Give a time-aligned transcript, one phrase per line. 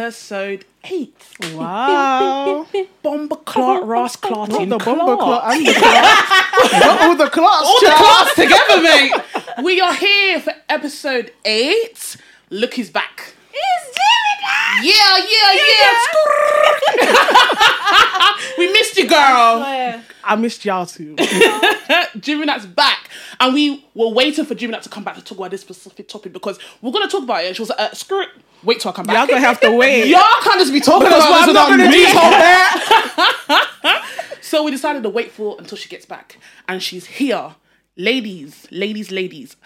[0.00, 1.14] episode eight.
[1.54, 2.66] Wow.
[3.02, 4.98] Bomber Clark, Ross Clark, Not the Clark.
[4.98, 6.72] bomber clock and the clock.
[6.72, 7.66] Not all the clocks.
[7.66, 7.98] All the child.
[7.98, 9.12] Clarks together, mate.
[9.62, 12.16] We are here for episode eight.
[12.48, 13.34] Look, he's back.
[14.82, 15.52] Yeah, yeah,
[16.96, 18.34] yeah.
[18.58, 20.00] we missed you, girl.
[20.24, 21.16] I missed y'all too.
[22.20, 23.10] Jimmy Nat's back.
[23.40, 26.08] And we were waiting for Jimmy Nat to come back to talk about this specific
[26.08, 27.56] topic because we're going to talk about it.
[27.56, 28.28] She was like, uh, screw it.
[28.62, 29.16] Wait till I come back.
[29.16, 30.06] Y'all gonna have to wait.
[30.10, 31.88] Y'all can't just be talking Because about this without me.
[33.88, 33.94] do.
[34.42, 36.36] So we decided to wait for until she gets back.
[36.68, 37.54] And she's here.
[37.96, 39.56] Ladies, ladies, ladies.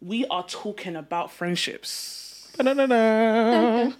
[0.00, 2.50] We are talking about friendships.
[2.56, 3.90] Ba-da-da-da.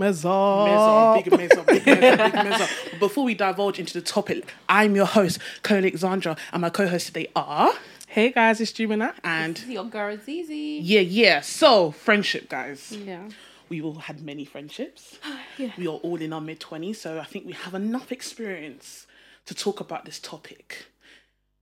[0.00, 1.14] Mezzo, Mezzo.
[1.22, 2.66] big mezzo, big mezzo, big mezzo.
[3.00, 7.28] Before we divulge into the topic, I'm your host, Colin Alexandra, and my co-hosts today
[7.36, 7.70] are
[8.10, 9.14] Hey guys, it's Jimina.
[9.22, 10.80] and Your girl Zizi.
[10.82, 11.40] yeah, yeah.
[11.40, 12.92] So friendship, guys.
[12.92, 13.28] Yeah.
[13.68, 15.18] We all had many friendships.
[15.58, 15.72] Yeah.
[15.76, 19.08] We are all in our mid twenties, so I think we have enough experience
[19.46, 20.86] to talk about this topic.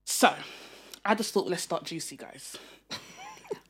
[0.04, 0.34] So,
[1.02, 2.58] I just thought let's start juicy, guys.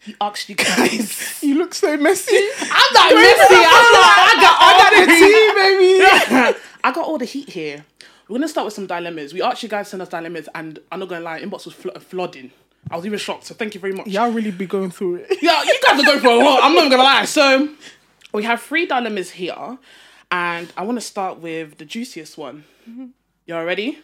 [0.00, 1.38] He asked you guys.
[1.44, 2.34] You look so messy.
[2.60, 3.54] I'm not messy.
[3.54, 4.18] I'm not.
[4.18, 6.58] I got all I got the the tea, baby.
[6.84, 7.84] I got all the heat here.
[8.28, 9.32] We're gonna start with some dilemmas.
[9.32, 11.74] We asked you guys to send us dilemmas, and I'm not gonna lie, inbox was
[11.74, 12.50] flo- flooding.
[12.90, 13.44] I was even shocked.
[13.44, 14.06] So thank you very much.
[14.06, 15.38] Y'all really be going through it.
[15.42, 16.60] Yeah, you guys are going for a lot.
[16.62, 17.24] I'm not gonna lie.
[17.24, 17.68] So
[18.32, 19.78] we have three dilemmas here,
[20.30, 22.64] and I want to start with the juiciest one.
[22.88, 23.06] Mm-hmm.
[23.46, 23.98] Y'all ready?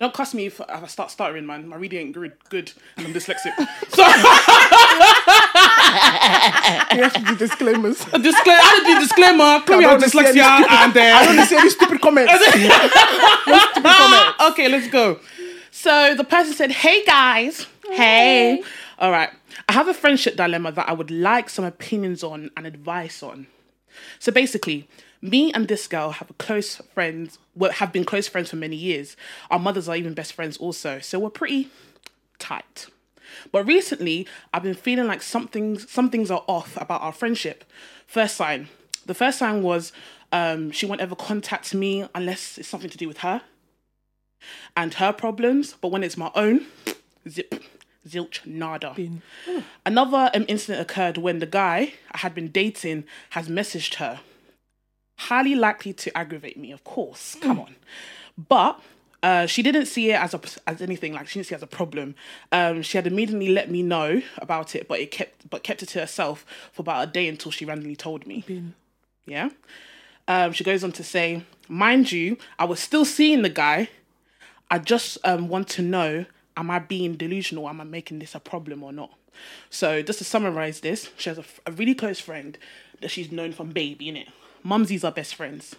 [0.00, 1.68] Don't cuss me if I start stuttering, man.
[1.68, 3.54] My reading ain't good, good and I'm dyslexic.
[3.90, 4.02] so
[6.96, 7.98] You have to do disclaimers.
[8.04, 9.60] disclaimer, I did the disclaimer.
[9.60, 11.68] Clearly, I have don't wanna see any dyslexia, stupid- and uh, I don't see any
[11.70, 12.32] stupid comments.
[14.52, 15.20] okay, let's go.
[15.70, 18.62] So the person said, "Hey guys, hey.
[18.98, 19.30] All right,
[19.68, 23.46] I have a friendship dilemma that I would like some opinions on and advice on.
[24.18, 24.88] So basically,
[25.22, 27.38] me and this girl have a close friends.
[27.74, 29.16] Have been close friends for many years.
[29.50, 30.98] Our mothers are even best friends also.
[31.00, 31.68] So we're pretty
[32.38, 32.86] tight.
[33.52, 37.64] But recently, I've been feeling like something some things are off about our friendship.
[38.06, 38.68] First sign.
[39.06, 39.92] The first sign was
[40.32, 43.42] um, she won't ever contact me unless it's something to do with her
[44.76, 45.74] and her problems.
[45.80, 46.66] But when it's my own,
[47.28, 47.62] zip,
[48.06, 48.92] zilch, nada.
[48.94, 49.22] Bin.
[49.84, 54.20] Another um, incident occurred when the guy I had been dating has messaged her.
[55.16, 57.36] Highly likely to aggravate me, of course.
[57.40, 57.76] Come on.
[58.38, 58.80] But
[59.22, 61.62] uh, she didn't see it as a, as anything like she didn't see it as
[61.62, 62.14] a problem.
[62.52, 65.90] Um, she had immediately let me know about it, but it kept but kept it
[65.90, 68.44] to herself for about a day until she randomly told me.
[68.46, 68.74] Bin.
[69.26, 69.50] Yeah.
[70.26, 73.90] Um, she goes on to say, mind you, I was still seeing the guy.
[74.70, 76.24] I just um, want to know,
[76.60, 77.68] am I being delusional?
[77.68, 79.12] Am I making this a problem or not?
[79.70, 82.58] So just to summarize this, she has a really close friend
[83.00, 84.28] that she's known from baby, innit?
[84.64, 85.74] Mumsies are best friends.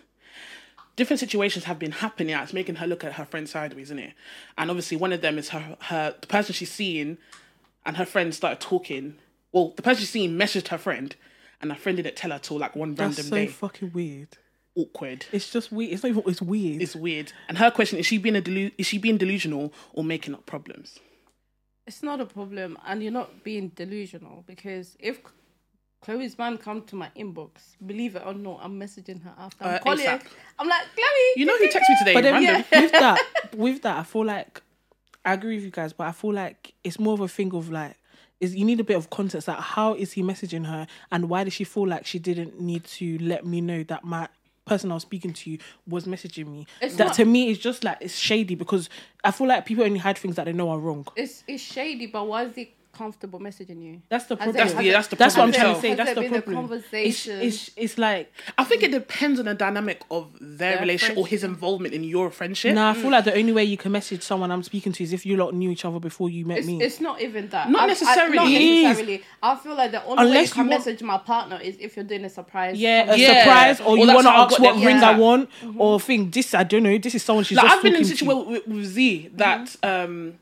[0.96, 2.36] Different situations have been happening.
[2.36, 4.14] It's making her look at her friend sideways, isn't it?
[4.58, 7.18] And obviously, one of them is her her the person she's seeing,
[7.86, 9.16] and her friend started talking.
[9.52, 11.16] Well, the person she's seeing messaged her friend,
[11.62, 13.48] and her friend didn't tell her till like one That's random so day.
[13.48, 14.38] fucking weird.
[14.76, 15.26] Awkward.
[15.32, 15.94] It's just weird.
[15.94, 16.24] It's not even.
[16.28, 16.82] It's weird.
[16.82, 17.34] It's weird.
[17.50, 20.46] And her question is: She being a delu- is she being delusional or making up
[20.46, 21.00] problems?
[21.88, 25.20] It's not a problem, and you're not being delusional because if
[26.02, 27.50] Chloe's man come to my inbox,
[27.86, 29.66] believe it or not, I'm messaging her after.
[29.66, 30.06] I'm Uh, calling.
[30.06, 30.22] ASAP.
[30.58, 31.34] I'm like, Chloe.
[31.36, 32.14] You know who texted me today?
[32.14, 32.66] But then Random.
[32.82, 33.20] with that,
[33.56, 34.62] with that, I feel like
[35.26, 37.70] I agree with you guys, but I feel like it's more of a thing of
[37.70, 37.98] like
[38.40, 39.48] is you need a bit of context.
[39.48, 42.86] Like, how is he messaging her, and why does she feel like she didn't need
[42.86, 44.30] to let me know that my
[44.66, 45.58] person I was speaking to
[45.88, 46.68] was messaging me?
[46.82, 48.90] It's that not- to me is just like it's shady because
[49.24, 51.08] I feel like people only hide things that they know are wrong.
[51.16, 54.02] It's it's shady, but why is he comfortable messaging you?
[54.10, 54.56] That's the problem.
[54.56, 55.94] That's has the it- that's the That's what I'm trying to say.
[55.96, 56.36] That's the problem.
[56.36, 57.42] It's, conversation?
[57.42, 61.26] it's it's like I think it depends on the dynamic of their, Their relationship or
[61.28, 62.76] his involvement in your friendship.
[62.76, 62.90] no.
[62.92, 63.18] I feel mm.
[63.18, 65.54] like the only way you can message someone I'm speaking to is if you lot
[65.54, 66.82] knew each other before you met It's, me.
[66.82, 67.70] it's not even that.
[67.70, 68.36] Not I- I- necessarily.
[68.36, 69.24] not necessarily.
[69.42, 71.78] I feel like the only way you Unless can you want- message my partner is
[71.80, 72.78] if you're doing a surprise.
[72.78, 73.44] Yeah, a Yeah.
[73.44, 76.06] surprise, or Well, you want to how ask what ring I want, or mm-hmm.
[76.06, 76.54] think this.
[76.54, 76.98] I don't know.
[76.98, 79.30] This is someone she's Like just I've been in a talking situation with, with Z
[79.36, 80.04] that mm-hmm.
[80.04, 80.34] um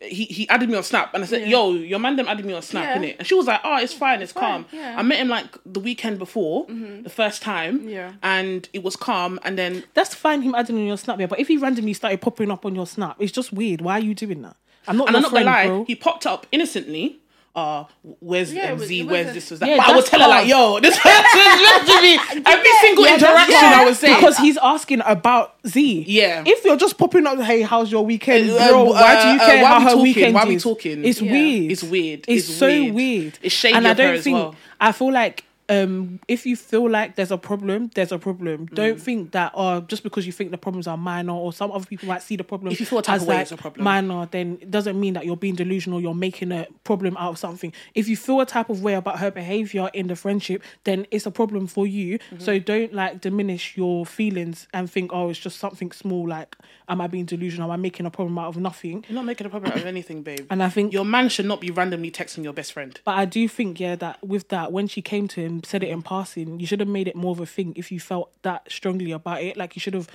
[0.00, 1.48] he, he added me on Snap and I said, Yeah.
[1.48, 3.02] Yo, your man them added me on Snap, Yeah.
[3.02, 3.18] innit?
[3.18, 4.64] And she was like, Oh, it's fine, it's, calm.
[4.64, 4.94] fine, yeah.
[4.98, 7.02] I met him like the weekend before, mm-hmm.
[7.02, 7.88] the first time.
[7.88, 8.12] Yeah.
[8.22, 11.26] And it was calm and then That's fine, him adding on your snap, yeah.
[11.26, 13.80] But if he randomly started popping up on your snap, it's just weird.
[13.82, 14.56] Why are you doing that?
[14.88, 15.84] I'm not and your I'm not friend, gonna lie, bro.
[15.84, 17.19] he popped up innocently
[17.56, 17.84] uh,
[18.20, 19.68] where's Yeah, it was- where's wasn't- this, was that.
[19.68, 23.14] Yeah, but I would that's tell her, like, yo, this person's literally every single Yeah,
[23.14, 24.14] interaction yeah, I would say.
[24.14, 26.04] because he's asking about Z.
[26.06, 26.44] Yeah.
[26.46, 28.88] If you're just popping up, hey, how's your weekend, Uh, girl?
[28.90, 30.02] uh, why do you uh, care why how we her talking?
[30.02, 30.62] weekend Why we is?
[30.62, 31.04] talking?
[31.04, 31.32] It's Yeah.
[31.32, 31.72] weird.
[31.72, 32.24] It's weird.
[32.28, 32.94] It's, It's so weird.
[32.94, 33.38] weird.
[33.42, 34.34] It's shady and I her don't as think.
[34.36, 34.54] well.
[34.80, 38.66] I feel like um, if you feel like there's a problem, there's a problem.
[38.66, 38.74] Mm.
[38.74, 41.86] Don't think that, or just because you think the problems are minor, or some other
[41.86, 43.52] people might see the problem If you feel a type as of way, like it's
[43.52, 43.84] a problem.
[43.84, 46.00] minor, then it doesn't mean that you're being delusional.
[46.00, 47.72] You're making a problem out of something.
[47.94, 51.24] If you feel a type of way about her behavior in the friendship, then it's
[51.24, 52.18] a problem for you.
[52.18, 52.40] Mm-hmm.
[52.40, 56.28] So don't like diminish your feelings and think, oh, it's just something small.
[56.28, 56.56] Like,
[56.88, 57.70] am I being delusional?
[57.70, 59.04] Am I making a problem out of nothing?
[59.08, 60.46] You're not making a problem out of anything, babe.
[60.50, 62.98] And I think your man should not be randomly texting your best friend.
[63.04, 65.88] But I do think, yeah, that with that, when she came to him, said it
[65.88, 68.70] in passing, you should have made it more of a thing if you felt that
[68.70, 69.56] strongly about it.
[69.56, 70.08] Like you should have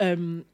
[0.00, 0.44] um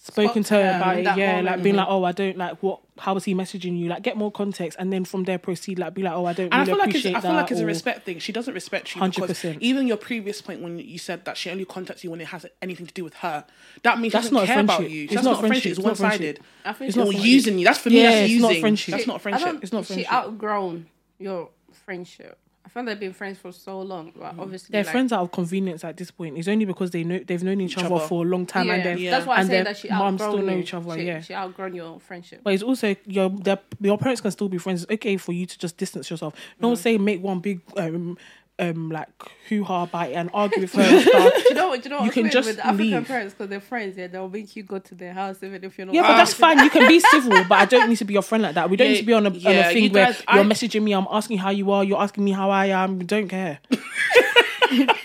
[0.00, 2.38] spoken to her to her about it, that yeah, like being like, oh, I don't
[2.38, 2.80] like what.
[2.98, 3.88] How was he messaging you?
[3.88, 5.78] Like, get more context, and then from there proceed.
[5.78, 7.60] Like, be like, oh, I don't And I feel like it's, I feel like it's
[7.60, 8.18] a respect thing.
[8.20, 9.58] She doesn't respect you 100%.
[9.60, 12.46] even your previous point when you said that she only contacts you when it has
[12.62, 13.44] anything to do with her,
[13.82, 14.92] that means That's she doesn't not a care about friendship.
[14.92, 15.04] you.
[15.04, 15.62] It's That's not not, a friendship.
[15.62, 15.70] friendship.
[15.70, 16.18] It's It's one sided.
[16.38, 16.44] friendship.
[16.64, 17.26] I think It's she- not friendship.
[17.26, 17.64] using you.
[17.64, 18.02] That's for me.
[18.02, 18.60] Yeah, that's it's not using.
[18.62, 18.92] friendship.
[18.92, 19.46] That's not I friendship.
[19.46, 20.12] don't, It's not she friendship.
[20.12, 20.86] outgrown
[21.18, 21.50] your
[21.84, 22.38] friendship.
[22.68, 25.32] I feel they've been friends for so long, but obviously They're like, friends out of
[25.32, 26.36] convenience at this point.
[26.36, 28.06] It's only because they know they've known each, other, other.
[28.06, 29.10] for a long time, Yeah, and then Yeah.
[29.12, 30.94] that's why I and say their that she mums outgrown still know each other.
[30.96, 32.42] She, yeah, she outgrown your friendship.
[32.44, 33.34] But it's also your
[33.80, 34.82] your parents can still be friends.
[34.82, 36.34] It's okay for you to just distance yourself.
[36.60, 38.18] No one say make one big um
[38.60, 39.08] um like
[39.48, 41.32] hoo ha about it and argue with her and stuff.
[41.36, 41.82] Do you know what?
[41.82, 43.06] Do you know You what's can just with African leave.
[43.06, 43.96] parents because they're friends.
[43.96, 45.94] Yeah, they'll make you go to their house even if you're not.
[45.94, 46.58] Yeah, but that's fine.
[46.58, 48.68] You can be civil, but I don't need to be your friend like that.
[48.68, 50.42] We don't Yeah, need to be on a, on a thing you where guys- you're
[50.44, 52.98] I- messaging me, I'm asking how you are, you're asking me how I am.
[53.06, 53.60] Don't care.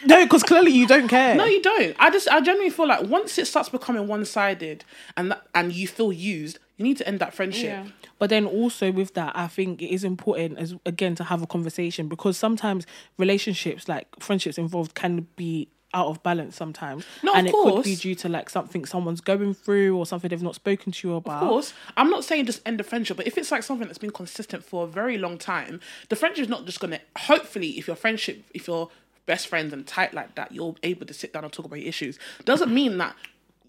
[0.05, 1.35] no, because clearly you don't care.
[1.35, 1.95] No, you don't.
[1.99, 4.83] I just, I genuinely feel like once it starts becoming one sided
[5.15, 7.65] and that, and you feel used, you need to end that friendship.
[7.65, 7.87] Yeah.
[8.19, 11.47] But then also with that, I think it is important as again to have a
[11.47, 12.85] conversation because sometimes
[13.17, 17.05] relationships, like friendships involved, can be out of balance sometimes.
[17.21, 20.29] No, and of it could be due to like something someone's going through or something
[20.29, 21.43] they've not spoken to you about.
[21.43, 23.99] Of course, I'm not saying just end the friendship, but if it's like something that's
[23.99, 25.79] been consistent for a very long time,
[26.09, 26.99] the friendship is not just gonna.
[27.17, 28.89] Hopefully, if your friendship, if you're
[29.25, 31.87] best friends and tight like that, you're able to sit down and talk about your
[31.87, 32.19] issues.
[32.45, 33.15] Doesn't mean that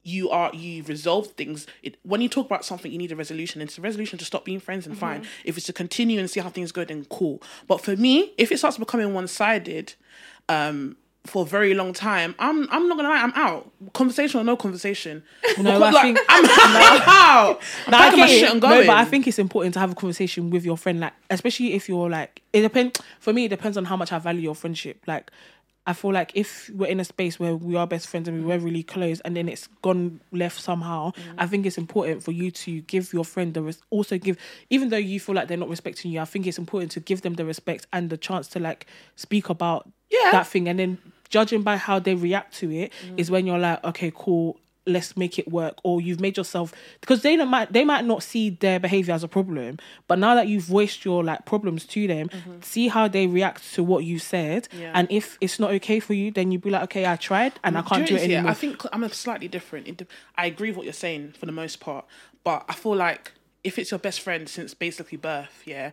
[0.04, 1.66] you are you resolve things.
[1.82, 3.60] It, when you talk about something, you need a resolution.
[3.60, 5.24] And it's a resolution to stop being friends and fine.
[5.44, 7.42] If it's to continue and see how things go, then cool.
[7.66, 9.94] But for me, if it starts becoming one sided,
[10.48, 10.96] um.
[11.26, 13.70] For a very long time, I'm I'm not gonna lie, I'm out.
[13.94, 15.22] Conversation or no conversation.
[15.56, 16.44] No, Because, I like, think- I'm
[17.06, 17.60] out.
[17.86, 18.50] I'm No, I packing my get shit it.
[18.52, 21.14] and No, but I think it's important to have a conversation with your friend, like
[21.30, 23.00] especially if you're like it depends.
[23.20, 25.02] For me, it depends on how much I value your friendship.
[25.06, 25.30] Like,
[25.86, 28.46] I feel like if we're in a space where we are best friends and we
[28.46, 31.34] were really close, and then it's gone left somehow, mm.
[31.36, 34.38] I think it's important for you to give your friend the res- also give,
[34.70, 36.20] even though you feel like they're not respecting you.
[36.20, 38.86] I think it's important to give them the respect and the chance to like
[39.16, 40.30] speak about Yeah.
[40.32, 40.98] that thing, and then
[41.28, 43.18] judging by how they react to it mm.
[43.18, 47.22] is when you're like, okay, cool let's make it work or you've made yourself because
[47.22, 49.78] they don't might they might not see their behavior as a problem
[50.08, 52.28] but now that you've voiced your like problems to them
[52.60, 54.80] see how they react to what you said Mm-hmm.
[54.82, 54.92] Yeah.
[54.94, 57.78] and if it's not okay for you then you'd be like okay i tried and
[57.78, 60.02] i can't do it Jones, yeah, anymore I think I'm a slightly different.
[60.36, 62.04] I agree with what you're saying for the most part,
[62.42, 63.32] but I feel like
[63.62, 65.92] if it's your best friend since basically birth, yeah,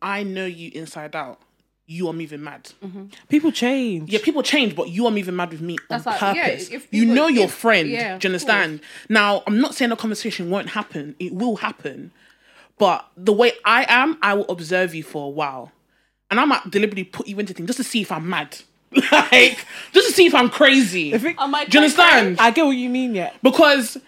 [0.00, 1.40] I know you inside out.
[1.86, 2.70] You are moving mad.
[2.82, 3.06] Mm-hmm.
[3.28, 6.36] people change Yeah, people change, but you are moving mad with me That's on like-
[6.36, 6.70] yeah, purpose.
[6.70, 7.88] if you know your if- friend.
[7.88, 8.80] yeah, do you understand?
[9.08, 11.16] Now, I'm not saying the conversation won't happen.
[11.18, 12.12] It will happen.
[12.78, 15.70] But the way I am, I will observe you for a while.
[16.30, 18.56] And I might deliberately put you into things just to see if I'm mad.
[19.12, 21.12] like, just to see if I'm crazy.
[21.12, 22.38] If it- I Do you understand?
[22.40, 23.98] i get what you mean yeah because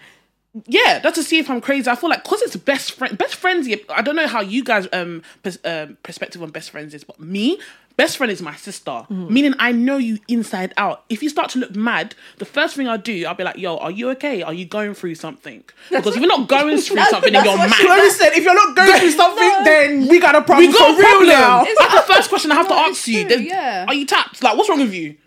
[0.67, 1.89] yeah, that's to see if I'm crazy.
[1.89, 3.67] I feel like because it's best friend, best friends.
[3.89, 7.19] I don't know how you guys um, pers- um perspective on best friends is, but
[7.19, 7.59] me,
[7.97, 8.91] best friend is my sister.
[8.91, 9.33] Mm-hmm.
[9.33, 11.03] Meaning I know you inside out.
[11.09, 13.75] If you start to look mad, the first thing I do, I'll be like, "Yo,
[13.77, 14.43] are you okay?
[14.43, 17.73] Are you going through something?" Because if you're not going through something, then you're mad.
[17.73, 20.91] Chloe said if you're not going through something then we got a problem We got
[20.91, 21.29] a for real problem.
[21.29, 23.27] now That's the first question I have to No, ask it's you.
[23.27, 23.85] true, yeah.
[23.87, 24.41] Are you tapped?
[24.41, 25.17] Like, what's wrong with you?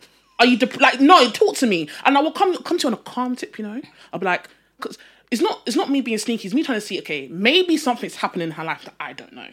[0.41, 1.29] Are you dep- like no?
[1.31, 3.59] Talk to me, and I will come come to you on a calm tip.
[3.59, 3.81] You know,
[4.13, 4.97] I'll be like, because
[5.31, 6.49] it's not it's not me being sneaky.
[6.49, 6.99] It's me trying to see.
[7.01, 9.49] Okay, maybe something's happening in her life that I don't know.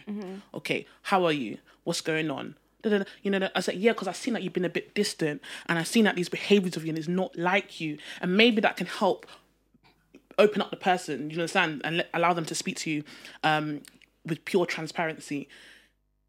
[0.53, 1.58] Okay, how are you?
[1.84, 2.55] What's going on?
[3.24, 5.79] You know, I said, yeah, because I've seen that you've been a bit distant, and
[5.79, 8.77] I've seen that these behaviors of you and it's not like you, and maybe that
[8.77, 9.25] can help
[10.38, 13.03] open up the person, you understand, and let, allow them to speak to you
[13.44, 13.82] um,
[14.25, 15.48] with pure transparency.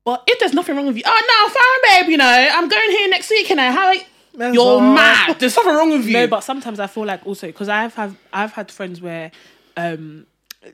[0.04, 2.90] But if there's nothing wrong with you, oh no, fine, babe, you know, I'm going
[2.90, 4.06] here next week, you know, how I,
[4.37, 4.81] That's you're all.
[4.81, 5.38] mad.
[5.40, 6.12] There's something wrong with you.
[6.12, 9.31] No, but sometimes I feel like also because I've have I've had friends where
[9.76, 10.26] um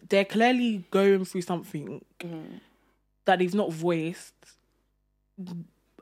[0.09, 2.61] they're clearly going through something Mm.
[3.25, 4.33] that they've not voiced,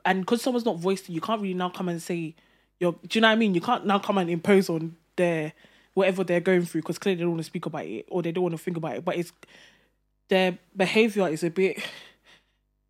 [0.05, 2.35] and because someone's not voiced it, you can't really now come and say
[2.79, 2.93] you're.
[2.93, 3.53] Do you know what I mean?
[3.55, 5.53] You can't now come and impose on their
[5.93, 8.31] whatever they're going through because clearly they don't want to speak about it or they
[8.31, 9.05] don't want to think about it.
[9.05, 9.31] But it's
[10.29, 11.81] their behavior is a bit.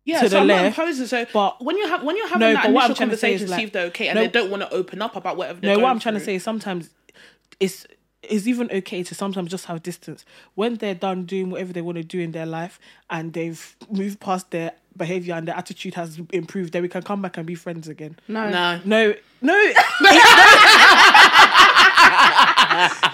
[0.04, 1.06] Yeah, to so the I'm left, not imposing.
[1.06, 3.10] So, but- when you have when you're having No, that but what I'm initial trying
[3.10, 5.14] to conversation, see like- if they're okay, and no- they don't want to open up
[5.16, 5.60] about whatever.
[5.60, 6.90] They're No, what I'm trying to say is sometimes
[7.60, 7.86] it's
[8.22, 11.96] it's even okay to sometimes just have distance when they're done doing whatever they want
[11.98, 12.78] to do in their life
[13.10, 16.72] and they've moved past their behavior and their attitude has improved.
[16.72, 18.16] Then we can come back and be friends again.
[18.28, 18.48] No.
[18.48, 19.54] No, No, no.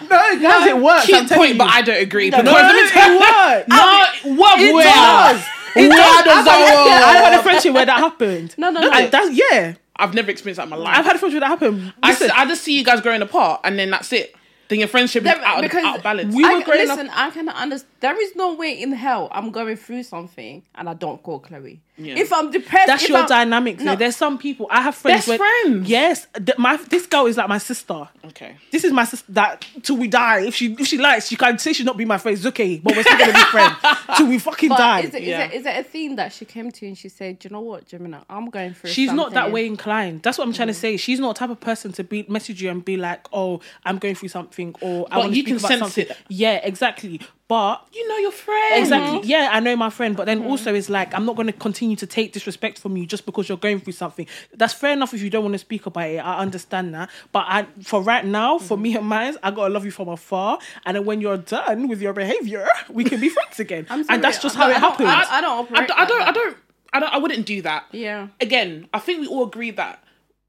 [0.03, 1.07] no, guys, it works.
[1.07, 1.59] Cute I'm telling point, you.
[1.59, 2.31] but I don't agree.
[2.31, 3.69] no, because let me tell it works.
[4.29, 4.61] No, what?
[4.61, 4.85] It where?
[4.85, 5.45] does.
[5.77, 6.25] It does.
[6.25, 8.55] does I've, had, I've had a friendship where that happened.
[8.59, 8.91] No, no, no.
[8.93, 9.75] And that's yeah.
[9.97, 10.97] I've never experienced that in my life.
[10.97, 11.93] I've had a friendship where that happened.
[12.03, 14.35] I, Listen, just see you guys growing apart, and then that's it.
[14.69, 16.35] Then your friendship is There- out of, because out of balance.
[16.35, 17.98] we I, were growing up- listen, I can understand.
[18.01, 21.81] There is no way in hell I'm going through something and I don't call Chloe.
[21.97, 22.15] Yeah.
[22.15, 23.81] If I'm depressed, That's if your I'm- dynamic.
[23.81, 23.97] No.
[23.97, 25.27] There's some people I have friends.
[25.27, 25.89] Best where- friends.
[25.89, 28.09] Yes, th- my this girl is like my sister.
[28.27, 28.55] okay.
[28.71, 29.33] This is my sister.
[29.33, 30.43] That till we die.
[30.43, 32.37] If she if she likes, she can say she's not be my friend.
[32.39, 33.75] It's okay, but we're still gonna be friends
[34.17, 35.01] till we fucking But die.
[35.01, 35.45] is it, is, Yeah.
[35.47, 37.61] it, is it a theme that she came to and she said, Do you know
[37.63, 38.19] what, Gemini?
[38.31, 40.23] I'm going through She's not that way inclined.
[40.23, 40.57] That's what I'm Mm.
[40.57, 40.97] trying to say.
[40.99, 43.99] She's not the type of person to be message you and be like, "Oh, I'm
[43.99, 46.17] going through something," or "I want to you speak can about sense something." it.
[46.29, 47.21] Yeah, exactly.
[47.49, 48.75] But You know your friend.
[48.83, 49.29] Exactly.
[49.29, 50.41] Yeah, I know my friend, but Mm-hmm.
[50.43, 53.25] then also it's like I'm not going to continue to take disrespect from you just
[53.25, 54.27] because you're going through something.
[54.55, 56.19] That's fair enough if you don't want to speak about it.
[56.19, 58.83] I understand that, but I, for right now, for Mm-hmm.
[58.83, 60.59] me and mine, I gotta love you from afar.
[60.85, 63.87] And then when you're done with your behavior, we can be friends again.
[63.89, 65.29] I'm sorry, and that's just I how it don't- I happens.
[65.31, 66.57] I don't I don't, I don't, I don't,
[66.93, 67.87] I don't, I wouldn't do that.
[67.93, 68.29] Yeah.
[68.43, 70.03] Again, I think we all agree that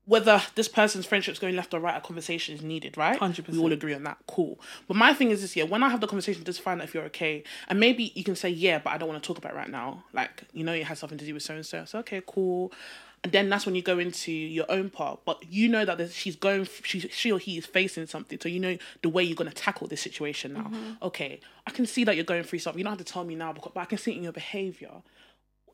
[0.09, 3.19] whether this person's friendship's going left or right, a conversation is needed, right?
[3.19, 3.47] 100%.
[3.49, 4.17] We all agree on that.
[4.27, 4.59] Cool.
[4.87, 6.95] But my thing is this: yeah, when I have the conversation, just find out if
[6.95, 9.53] you're okay, and maybe you can say, yeah, but I don't want to talk about
[9.53, 10.03] it right now.
[10.11, 11.85] Like, you know, it has something to do with so and so.
[11.85, 12.73] So okay, cool.
[13.23, 15.19] And then that's when you go into your own part.
[15.25, 18.39] But you know that she's going, she, she or he is facing something.
[18.41, 20.63] So you know the way you're going to tackle this situation now.
[20.63, 21.03] Mm-hmm.
[21.03, 22.79] Okay, I can see that you're going through something.
[22.79, 25.03] You don't have to tell me now, but I can see it in your behavior.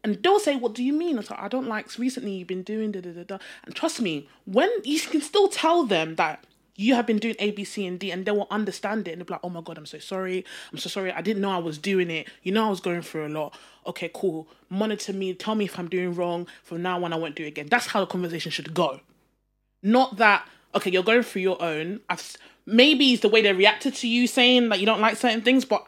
[0.05, 1.97] And they'll say, "What do you mean?" It's like, I don't like.
[1.97, 3.37] Recently, you've been doing da da da da.
[3.65, 6.45] And trust me, when you can still tell them that
[6.75, 9.19] you have been doing A, B, C, and D, and they will understand it, and
[9.19, 10.45] they'll be like, "Oh my god, I'm so sorry.
[10.71, 11.11] I'm so sorry.
[11.11, 12.27] I didn't know I was doing it.
[12.43, 13.57] You know, I was going through a lot.
[13.87, 14.47] Okay, cool.
[14.69, 15.33] Monitor me.
[15.33, 16.45] Tell me if I'm doing wrong.
[16.61, 18.99] From now on, I won't do it again." That's how the conversation should go.
[19.81, 22.01] Not that okay, you're going through your own.
[22.09, 25.41] I've, maybe it's the way they reacted to you saying that you don't like certain
[25.41, 25.87] things, but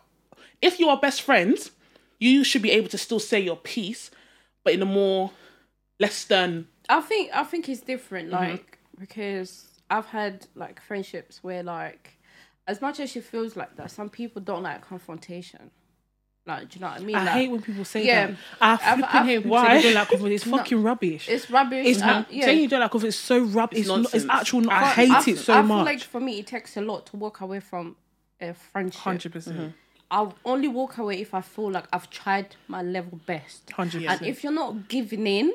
[0.62, 1.72] if you are best friends,
[2.20, 4.10] you should be able to still say your piece,
[4.64, 5.32] but in a more
[6.00, 6.68] less stern.
[6.90, 8.52] I think I think it's different, Mm-hmm.
[8.52, 12.18] like because I've had like friendships where like
[12.68, 15.72] as much as she feels like that, some people don't like confrontation.
[16.46, 17.16] Like, do you know what I mean?
[17.18, 18.28] I Like, hate when people say Yeah.
[18.28, 18.36] that.
[18.62, 19.74] I I've- I've- hate people say Why?
[19.78, 20.34] they don't like conflict.
[20.36, 21.28] It's fucking rubbish.
[21.30, 21.86] it's rubbish.
[21.88, 22.46] It's uh, not yeah.
[22.46, 23.10] saying you don't like conflict.
[23.16, 23.80] It's so rubbish.
[23.80, 24.32] It's, not, it's nonsense.
[24.32, 24.70] actual.
[24.72, 25.78] I hate I it so I much.
[25.78, 27.98] feel like for me, it takes a lot to walk away from
[28.40, 29.02] a friendship.
[29.02, 29.74] Hundred percent.
[30.10, 33.70] I'll only walk away if I feel like I've tried my level best.
[33.72, 34.30] Hundred And percent.
[34.30, 35.54] if you're not giving in,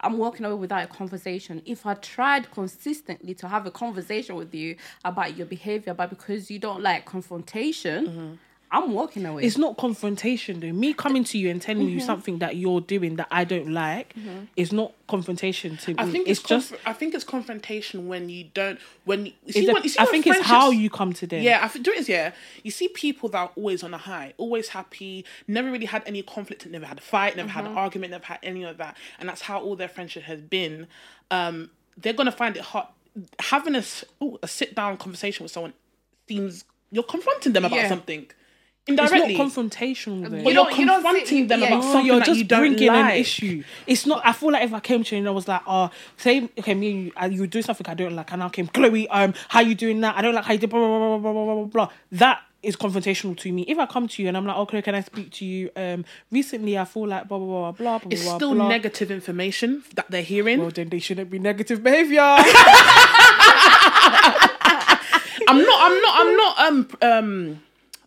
[0.00, 1.62] I'm walking away without a conversation.
[1.66, 6.50] If I tried consistently to have a conversation with you about your behavior, but because
[6.50, 8.32] you don't like confrontation, mm-hmm.
[8.70, 9.44] I'm walking away.
[9.44, 10.72] It's not confrontation though.
[10.72, 11.94] Me coming to you and telling Mm-hmm.
[11.94, 14.14] you something that you're doing that I don't like
[14.56, 15.96] is not confrontation to me.
[15.98, 16.74] I think it's, it's, just.
[16.84, 20.00] I think it's confrontation when you don't when you, you see, dep- when, you see
[20.00, 21.42] I think it's how you come to them.
[21.42, 22.32] Yeah, I think do it is yeah.
[22.62, 26.22] You see people that are always on a high, always happy, never really had any
[26.22, 29.28] conflict, never had a fight, never had an argument, never had any of that, and
[29.28, 30.86] that's how all their friendship has been.
[31.30, 32.86] Um, they're gonna find it hard
[33.40, 35.72] having a s- ooh, a sit down conversation with someone.
[36.28, 37.88] Seems you're confronting them about Yeah.
[37.88, 38.30] something
[38.88, 39.34] indirectly.
[39.34, 40.30] It's not confrontational.
[40.30, 40.36] Though.
[40.36, 43.14] You're, not confronting them yeah, about something you're just you bringing like.
[43.14, 43.62] an issue.
[43.86, 44.22] It's not.
[44.24, 46.74] I feel like if I came to you and I was like, "Oh, say, okay,
[46.74, 49.34] me and you, uh, you do something I don't like," and I came, Chloe, um,
[49.48, 50.16] how you doing that?
[50.16, 51.88] I don't like how you did blah blah blah blah blah blah blah.
[52.12, 53.62] That is confrontational to me.
[53.62, 55.70] If I come to you and I'm like, okay, can I speak to you?
[55.76, 58.08] Um, recently I feel like blah blah blah blah blah.
[58.10, 58.68] It's still blah.
[58.68, 60.60] negative information that they're hearing.
[60.60, 62.20] Well, then they shouldn't be negative behavior.
[65.50, 65.78] I'm not.
[65.80, 66.14] I'm not.
[66.18, 66.58] I'm not.
[66.58, 66.88] Um.
[67.00, 67.60] Um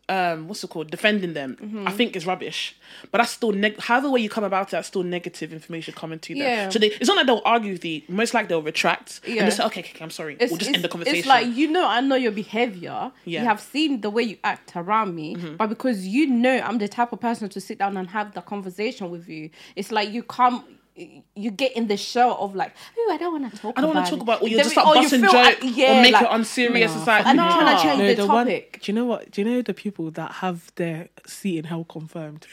[0.09, 0.47] um.
[0.47, 0.89] What's it called?
[0.91, 1.57] Defending them.
[1.61, 1.87] Mm-hmm.
[1.87, 2.75] I think is rubbish.
[3.11, 3.79] But that's still neg.
[3.79, 6.43] However way you come about it, that's still negative information coming to them.
[6.43, 6.69] Yeah.
[6.69, 8.01] So they, it's not like they'll argue with you.
[8.09, 9.43] Most like they'll retract Yeah.
[9.43, 11.19] and just say, "Okay, okay, okay, I'm sorry." it's, we'll just end the conversation.
[11.19, 13.11] It's like you know, I know your behavior.
[13.25, 13.39] Yeah.
[13.39, 13.43] Mm-hmm.
[13.43, 16.87] You have seen the way you act around me, but because you know I'm the
[16.87, 20.23] type of person to sit down and have the conversation with you, it's like you
[20.23, 20.65] come.
[20.95, 23.71] You get in the show of like, oh, I don't want to talk.
[23.71, 23.77] About it.
[23.77, 25.21] I don't want want to talk about, or you Then just we- start you busting
[25.21, 26.95] feel, joke yeah, or make like, it unserious.
[26.95, 28.45] It's like, I'm not trying to change No, the the one.
[28.45, 28.79] topic.
[28.81, 29.31] Do you know what?
[29.31, 32.45] Do you know the people that have their seat in hell confirmed?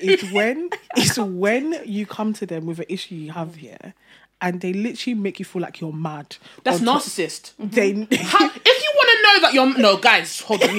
[0.00, 3.94] It's when it's when you come to them with an issue you have here,
[4.40, 6.36] and they literally make you feel like you're mad.
[6.64, 7.52] That's On top- narcissist.
[7.58, 8.14] They mm-hmm.
[8.24, 10.70] How, if you want to know that you're no guys, hold on.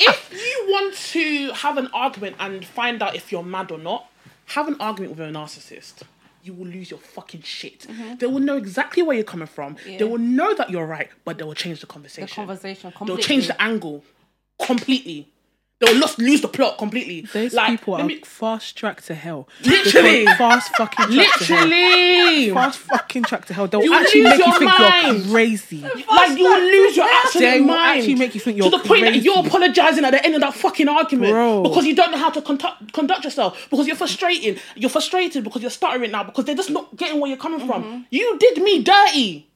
[0.00, 4.06] if you want to have an argument and find out if you're mad or not,
[4.46, 6.02] have an argument with a narcissist.
[6.42, 7.80] You will lose your fucking shit.
[7.80, 8.16] Mm-hmm.
[8.16, 9.76] They will know exactly where you're coming from.
[9.86, 12.44] They will know that you're right, but they will change the the conversation.
[12.46, 14.04] conversation They'll change the angle
[14.60, 15.28] completely.
[15.84, 17.22] They'll lose, lose the plot completely.
[17.32, 19.48] those Like, people are me- fast track to hell.
[19.64, 20.26] Literally.
[20.26, 21.66] Fast fucking track to hell.
[21.66, 22.50] literally.
[22.50, 23.66] Fast fucking track to hell.
[23.66, 25.18] They'll You actually make you think mind.
[25.24, 25.80] you're crazy.
[25.80, 28.84] Like you will lose your absolute They will actually make you think you're to the
[28.84, 31.62] point that you're apologizing at the end of that fucking argument Bro.
[31.64, 34.60] because you don't know how to conduct, conduct yourself because you're frustrated.
[34.76, 37.68] You're frustrated because you're stuttering now because they're just not getting where you're coming Mm-hmm.
[37.68, 38.06] from.
[38.10, 39.48] You did me dirty.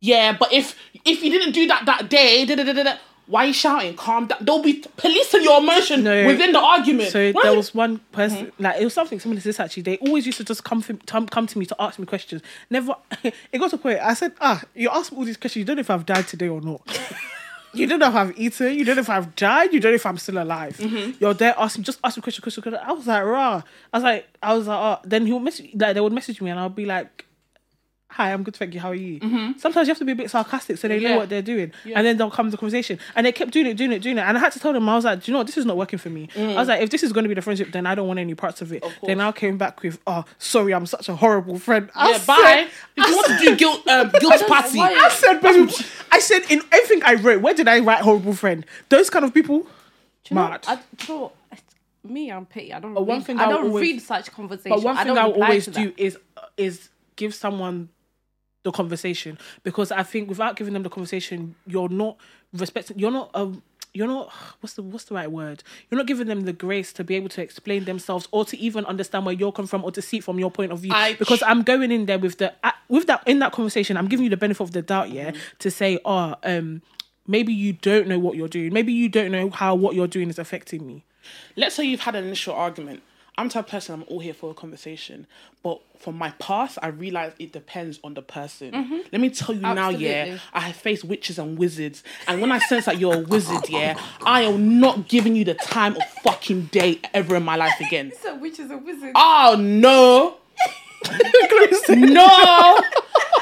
[0.00, 2.94] Yeah, but if if you didn't do that that day, da, da, da, da, da,
[3.26, 3.96] why are you shouting?
[3.96, 4.38] Calm down.
[4.40, 6.26] They'll be policing your emotion No.
[6.26, 7.10] within the argument.
[7.10, 8.62] So Why there you- was one person, mm-hmm.
[8.62, 9.82] like it was something similar to this actually.
[9.82, 12.42] They always used to just come from, come, to me to ask me questions.
[12.70, 13.98] Never, it got to a point.
[14.00, 15.60] I said, ah, you ask me all these questions.
[15.60, 16.82] You don't know if I've died today or not.
[17.74, 18.74] you don't know if I've eaten.
[18.74, 19.72] You don't know if I've died.
[19.72, 20.76] You don't know if I'm still alive.
[20.76, 21.12] Mm-hmm.
[21.18, 22.80] You're there asking, just ask me question, question, question.
[22.82, 23.62] I was like, rah.
[23.92, 25.00] I was like, I was like, oh.
[25.04, 27.25] Then he would message, like they would message me, and I'll be like.
[28.10, 28.80] Hi, I'm good, thank you.
[28.80, 29.18] How are you?
[29.58, 31.16] Sometimes you have to be a bit sarcastic so they know Yeah.
[31.16, 32.98] what they're doing, and then they'll come to the conversation.
[33.16, 34.20] And they kept doing it, doing it, doing it.
[34.22, 35.46] And I had to tell them, I was like, do you know what?
[35.48, 36.28] This is not working for me.
[36.36, 38.18] I was like, if this is going to be the friendship, then I don't want
[38.20, 38.82] any parts of it.
[39.02, 41.90] then I came back with, oh, sorry, I'm such a horrible friend.
[41.94, 42.68] I yeah, bye.
[42.96, 45.72] If you want said- to do guilt, um, guilt party, I said, baby,
[46.12, 48.64] I said in everything I wrote, where did I write horrible friend?
[48.88, 49.66] Those kind of people,
[50.30, 50.42] know.
[50.66, 51.32] I, do you know,
[52.04, 52.72] me, I'm petty.
[52.72, 52.94] I don't.
[52.94, 54.80] But read, one thing I I'll don't always- read such conversations.
[54.80, 56.00] But one I thing don't I'll always do that.
[56.00, 56.16] is
[56.56, 57.88] is give someone
[58.66, 62.16] the conversation because I think without giving them the conversation, you're not
[62.52, 62.98] respecting.
[62.98, 63.62] You're not um.
[63.94, 64.30] You're not
[64.60, 65.62] what's the what's the right word?
[65.88, 68.84] You're not giving them the grace to be able to explain themselves or to even
[68.84, 70.92] understand where you're coming from or to see it from your point of view.
[70.92, 74.08] I because I'm going in there with the I- with that in that conversation, I'm
[74.08, 76.82] giving you the benefit of the doubt, yeah, to say, oh, um,
[77.26, 78.70] maybe you don't know what you're doing.
[78.72, 81.04] Maybe you don't know how what you're doing is affecting me.
[81.56, 83.02] let's say you've had an initial argument.
[83.38, 85.26] I'm the type of person I'm all here for a conversation,
[85.62, 88.72] but from my past, I realize it depends on the person.
[88.72, 88.98] Mm-hmm.
[89.12, 92.58] Let me tell you now, yeah, I have faced witches and wizards, and when I
[92.60, 96.66] sense that you're a wizard, yeah, I am not giving you the time of fucking
[96.66, 98.12] day ever in my life again.
[98.22, 99.12] So which is a wizard.
[99.14, 100.38] Oh ah, no,
[101.10, 102.80] no, because no,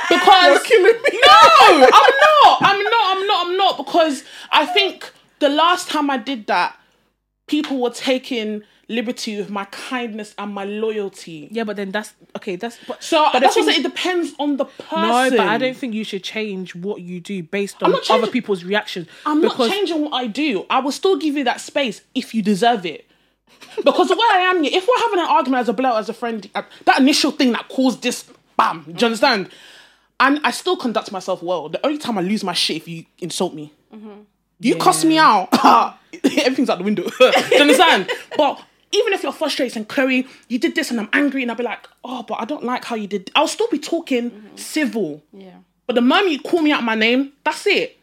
[0.03, 0.21] I'm
[2.21, 6.47] not, I'm not, I'm not, I'm not, because I think the last time I did
[6.49, 6.77] that,
[7.47, 11.49] people were taking liberty with my kindness and my loyalty.
[11.51, 12.57] Yeah, but then that's okay.
[12.57, 13.87] That's but So but that's what I'm thing- saying.
[13.87, 15.03] It depends on the person.
[15.09, 18.27] No, but I don't think you should change what you do based on not other
[18.29, 19.07] people's reactions.
[19.27, 20.67] I'm because not changing what I do.
[20.71, 23.07] I will still give you that space if you deserve it.
[23.83, 26.15] Because of where I am, if we're having an argument as a blow, as a
[26.15, 28.25] friend, uh, that initial thing that caused this,
[28.57, 29.49] bam, do you understand?
[30.21, 31.69] And I still conduct myself well.
[31.69, 33.73] The only time I lose my shit if you insult me.
[34.61, 35.49] You cuss me out,
[36.25, 37.03] everything's out the window.
[37.19, 38.09] do you understand?
[38.37, 38.63] But
[38.95, 41.65] even if you're frustrated and Chloe, you did this and I'm angry, and I'll be
[41.65, 43.31] like, oh, but I don't like how you did.
[43.35, 44.25] I'll still be talking
[44.57, 45.23] civil.
[45.33, 45.59] Yeah.
[45.87, 47.99] But the moment you call me out my name, that's it.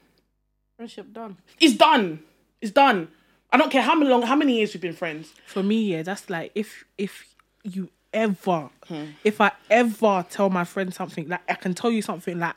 [0.77, 1.37] Friendship done.
[1.59, 2.19] It's done.
[2.61, 3.07] It's done.
[3.51, 5.33] I don't care how many long, how many years we've been friends.
[5.45, 9.05] for me, yeah, that's like if if you ever, Hmm.
[9.23, 12.55] if I ever tell my friend something, like I can tell you something like.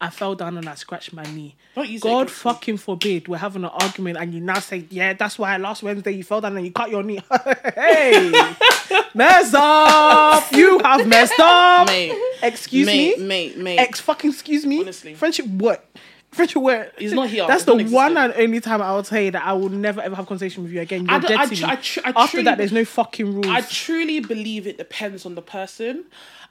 [0.00, 1.56] I fell down and I scratched my knee.
[1.74, 5.12] Don't use God against fucking forbid we're having an argument and you now say, yeah,
[5.14, 7.20] that's why last Wednesday you fell down and you cut your knee.
[7.74, 8.30] hey,
[9.14, 10.50] mess up.
[10.52, 11.86] You have messed up.
[11.88, 12.12] Mate,
[12.42, 13.24] Excuse mate, me.
[13.26, 13.78] mate, mate.
[13.78, 14.80] Ex fucking excuse me.
[14.80, 15.14] Honestly.
[15.14, 15.84] Friendship what?
[16.32, 16.92] Friendship what?
[16.98, 17.46] He's not here.
[17.46, 20.00] That's It the one and only time I will tell you that I will never
[20.02, 21.06] ever have a conversation with you again.
[21.06, 21.72] You're I dead I to tr- me.
[21.72, 23.46] I tr- I After truly- that, there's no fucking rules.
[23.46, 26.04] I truly believe it depends on the person.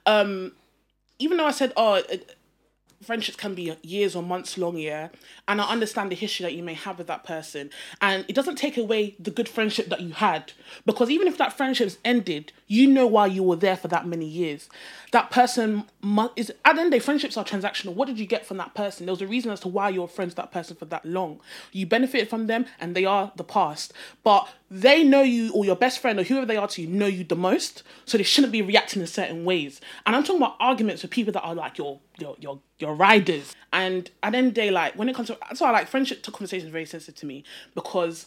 [0.04, 0.52] Um,
[1.18, 2.35] even though I said, oh, it,
[3.02, 5.08] friendships can be years or months long, yeah,
[5.46, 8.56] and I understand the history that you may have with that person, and it doesn't
[8.56, 10.52] take away the good friendship that you had,
[10.84, 14.26] because even if that friendship's ended, you know why you were there for that many
[14.26, 14.68] years.
[15.12, 15.84] That person
[16.34, 17.94] is at the end of the day, friendships are transactional.
[17.94, 19.06] What did you get from that person?
[19.06, 21.40] There was a reason as to why you're friends with that person for that long.
[21.72, 23.92] You benefited from them, and they are the past,
[24.24, 27.06] but they know you, or your best friend, or whoever they are to you, know
[27.06, 29.80] you the most, so they shouldn't be reacting in certain ways.
[30.04, 33.54] And I'm talking about arguments with people that are like your your your your riders.
[33.72, 35.88] And at the end of the day, like when it comes to that's why like
[35.88, 38.26] friendship conversation is very sensitive to me because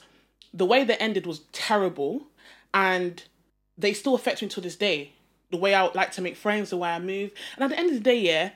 [0.54, 2.28] the way they ended was terrible,
[2.74, 3.24] and
[3.78, 5.14] they still affect me to this day.
[5.52, 7.32] the way I like to make friends, the way I move.
[7.56, 8.52] And at the end of the day, yeah,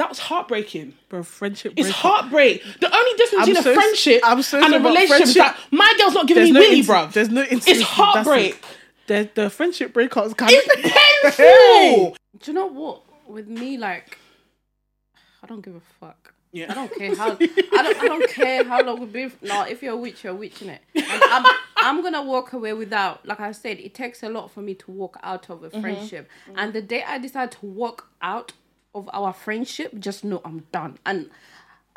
[0.00, 0.94] that was heartbreaking.
[1.10, 1.74] Bro, friendship.
[1.76, 2.00] It's breakup.
[2.00, 2.64] heartbreak.
[2.80, 5.58] The only difference I'm between so- a friendship I'm so and a relationship is that
[5.70, 7.12] my girl's not giving There's me no willy, inti- bruv.
[7.12, 7.86] There's no It's intimacy, that's it.
[7.86, 8.64] heartbreak.
[9.08, 12.16] The the friendship breakups kind It's of painful.
[12.38, 13.02] Do you know what?
[13.26, 14.16] With me, like,
[15.42, 16.32] I don't give a fuck.
[16.52, 16.72] Yeah.
[16.72, 19.32] I don't care how I don't I don't care how long we've been.
[19.42, 20.78] No, if you're a witch, you're a witch, innit?
[20.94, 21.44] And I'm
[21.76, 23.26] I'm gonna walk away without.
[23.26, 25.82] Like I said, it takes a lot for me to walk out of a mm-hmm.
[25.82, 26.26] friendship.
[26.48, 26.58] Mm-hmm.
[26.58, 28.52] And the day I decide to walk out
[28.94, 30.98] of our friendship, just know I'm done.
[31.06, 31.30] And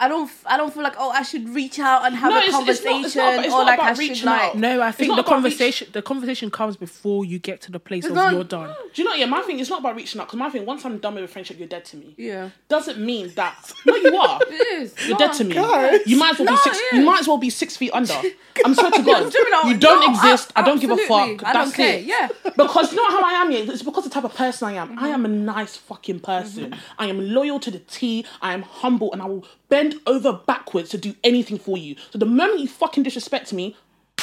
[0.03, 2.41] I don't I don't feel like oh I should reach out and have No, a
[2.41, 4.57] it's- it's not- conversation it's not- or like I should reaching like out.
[4.57, 8.05] No, I think the about conversation the conversation comes before you get to the place
[8.05, 8.69] of not- you're done.
[8.93, 9.15] Do you know?
[9.15, 9.59] Yeah, my thing.
[9.59, 10.65] It's not about reaching out because my thing.
[10.65, 12.13] Once I'm done with a friendship, you're dead to me.
[12.17, 12.49] yeah.
[12.69, 13.71] Doesn't mean that.
[13.85, 14.39] No, you are.
[14.49, 14.93] It is.
[15.07, 15.25] You're No.
[15.25, 15.53] dead to me.
[15.55, 16.01] Guys.
[16.05, 16.79] You might as well No, be six.
[16.91, 18.13] You might as well be six feet under.
[18.65, 19.31] I'm swear to God.
[19.31, 20.51] Do you know- you don't no, exist.
[20.55, 21.43] I, ab- don't give a fuck.
[21.43, 22.05] I don't That's care, it.
[22.05, 22.27] yeah.
[22.55, 23.51] Because you know how I am.
[23.51, 24.91] Yeah, it's because of the type of person I am.
[24.91, 25.13] I Mm-hmm.
[25.13, 26.75] am a nice fucking person.
[26.99, 28.25] I am loyal to the T.
[28.41, 31.95] I am humble, and I will bend over backwards to do anything for you.
[32.11, 33.75] So the moment you fucking disrespect me.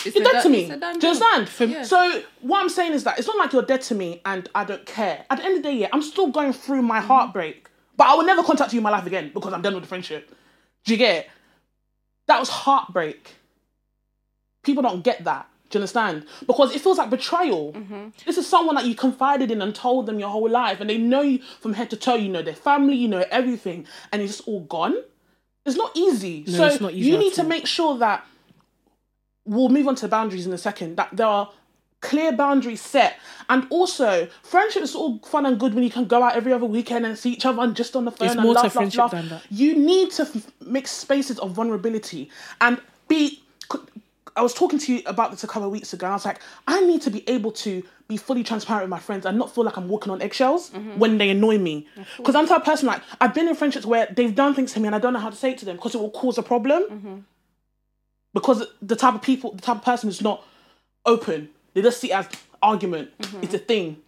[0.06, 0.60] It's you're dead done- to me.
[0.62, 1.72] it's a done Do you understand?
[1.72, 1.82] Yeah.
[1.82, 4.64] So what I'm saying is that it's not like you're dead to me and I
[4.64, 5.24] don't care.
[5.28, 7.68] At the end of the day, yeah, I'm still going through my heartbreak.
[7.96, 9.88] But I will never contact you in my life again because I'm done with the
[9.88, 10.32] friendship.
[10.84, 11.30] Do you get it?
[12.28, 13.34] That was heartbreak.
[14.62, 15.48] People don't get that.
[15.68, 16.26] Do you understand?
[16.46, 17.72] Because it feels like betrayal.
[17.72, 18.08] Mm-hmm.
[18.24, 20.98] This is someone that you confided in and told them your whole life, and they
[20.98, 22.14] know you from head to toe.
[22.14, 24.94] You know their family, you know everything, and it's just all gone.
[25.66, 26.46] It's not easy.
[26.46, 27.48] so it's not easy you need to all.
[27.48, 28.24] make sure that
[29.44, 30.96] we'll move on to boundaries in a second.
[30.96, 31.50] That there are
[32.00, 33.18] clear boundaries set,
[33.50, 36.64] and also friendship is all fun and good when you can go out every other
[36.64, 39.10] weekend and see each other and just on the phone It's and more to friendship
[39.10, 39.42] than that.
[39.50, 43.42] You need to f- make spaces of vulnerability and be.
[44.36, 46.24] I was talking to you about this a couple of weeks ago, and I was
[46.24, 49.54] like, I need to be able to be fully transparent with my friends and not
[49.54, 50.98] feel like I'm walking on eggshells mm-hmm.
[50.98, 51.86] when they annoy me.
[52.16, 54.72] Because I'm the type of person like I've been in friendships where they've done things
[54.72, 56.10] to me and I don't know how to say it to them because it will
[56.10, 56.82] cause a problem.
[56.90, 57.18] Mm-hmm.
[58.34, 60.44] Because the type of people, the type of person is not
[61.06, 61.50] open.
[61.74, 62.28] They just see it as
[62.60, 63.16] argument.
[63.18, 63.44] Mm-hmm.
[63.44, 63.98] It's a thing.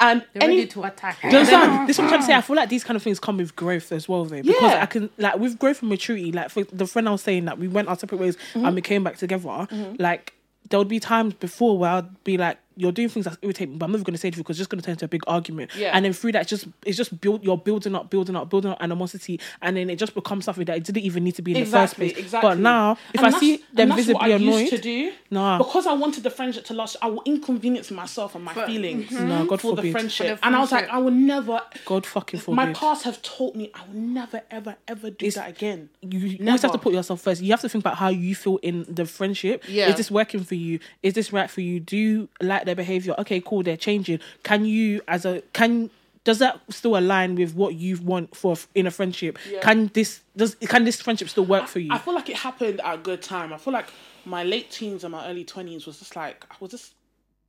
[0.00, 1.20] And They're any, ready to attack.
[1.20, 1.88] do you understand?
[1.88, 2.34] This is what I'm trying to say.
[2.34, 4.40] I feel like these kind of things come with growth as well, though.
[4.42, 4.82] Because Yeah.
[4.82, 7.58] I can, like, with growth and maturity, like, for the friend I was saying that
[7.58, 8.64] we went our separate ways Mm-hmm.
[8.66, 10.32] and we came back together, like,
[10.70, 13.76] there would be times before where I'd be like, you're doing things that irritate me,
[13.76, 14.92] but I'm never going to say it to you because it's just going to turn
[14.92, 15.70] into a big argument.
[15.76, 15.90] Yeah.
[15.92, 18.70] And then through that, it's just it's just build you're building up, building up, building
[18.70, 21.52] up animosity, and then it just becomes something that it didn't even need to be
[21.52, 22.24] in Exactly, the first place.
[22.26, 22.50] exactly.
[22.50, 24.78] But now, if And I see them and that's visibly what I annoyed, used to
[24.80, 25.58] do, Nah.
[25.58, 29.28] because I wanted the friendship to last, I will inconvenience myself and my feelings mm-hmm.
[29.28, 30.26] No, God for the friendship.
[30.28, 30.88] For the And I was like.
[30.90, 31.60] I will never.
[31.84, 32.56] God fucking forbid.
[32.56, 35.88] My past have taught me I will never, ever, ever do that again.
[36.02, 37.40] you you always have to put yourself first.
[37.42, 39.64] You have to think about how you feel in the friendship.
[39.68, 39.88] Yeah.
[39.88, 40.80] Is this working for you?
[41.02, 41.78] Is this right for you?
[41.80, 43.14] Do you like their behavior?
[43.18, 43.62] Okay, cool.
[43.62, 44.20] They're changing.
[44.42, 45.90] Can you, as a, can
[46.24, 49.38] does that still align with what you want for in a friendship?
[49.62, 51.92] Can this does can this friendship still work for you?
[51.92, 53.52] I feel like it happened at a good time.
[53.52, 53.88] I feel like
[54.24, 56.94] my late teens and my early twenties was just like I was just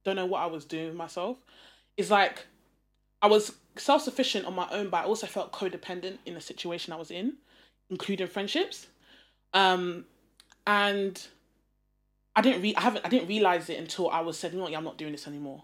[0.03, 1.37] don't know what I was doing with myself.
[1.97, 2.45] It's like
[3.21, 6.93] I was self sufficient on my own, but I also felt codependent in the situation
[6.93, 7.33] I was in,
[7.89, 8.87] including friendships.
[9.53, 10.05] Um,
[10.65, 11.21] and
[12.35, 14.63] I didn't re- I haven't I didn't realize it until I was said, you know
[14.63, 15.63] what, yeah, I'm not doing this anymore.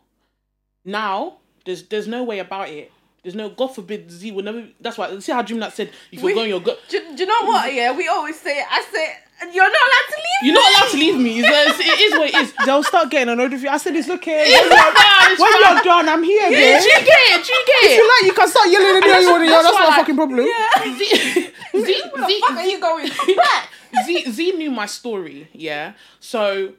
[0.85, 2.91] Now there's there's no way about it.
[3.23, 4.67] There's no God forbid Z will never.
[4.79, 6.75] That's why see how Dreamnat said if you're We- going, you're go.
[6.87, 7.73] Do, do you know what?
[7.73, 8.61] Yeah, we always say.
[8.69, 9.15] I say
[9.53, 10.41] you're not allowed to leave.
[10.43, 11.39] You're not allowed to leave me.
[11.39, 12.53] It's, it is what it is.
[12.65, 13.69] They'll start getting annoyed with you.
[13.69, 14.45] I said, "It's okay.
[14.51, 15.61] When, It's you're, fine, it's when fine.
[15.75, 16.81] you're done, I'm here, Yeah, babe.
[16.81, 17.45] do you get it?
[17.45, 19.43] Do you get If you like, you can start yelling at me all you want
[19.43, 19.63] to yell.
[19.63, 20.39] that's That's why, not a like- fucking problem."
[20.97, 21.83] Z, Z, Where
[22.27, 23.09] the fuck are you going?
[23.35, 23.69] Back.
[24.05, 25.93] Z, Z knew my story, yeah.
[26.19, 26.73] So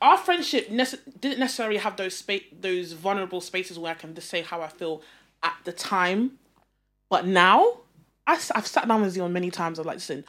[0.00, 4.28] our friendship nece- didn't necessarily have those space, those vulnerable spaces where I can just
[4.28, 5.02] say how I feel
[5.42, 6.38] at the time.
[7.08, 7.80] But now,
[8.26, 9.78] I, have sat down with Z on many times.
[9.78, 10.24] I'm like, listen,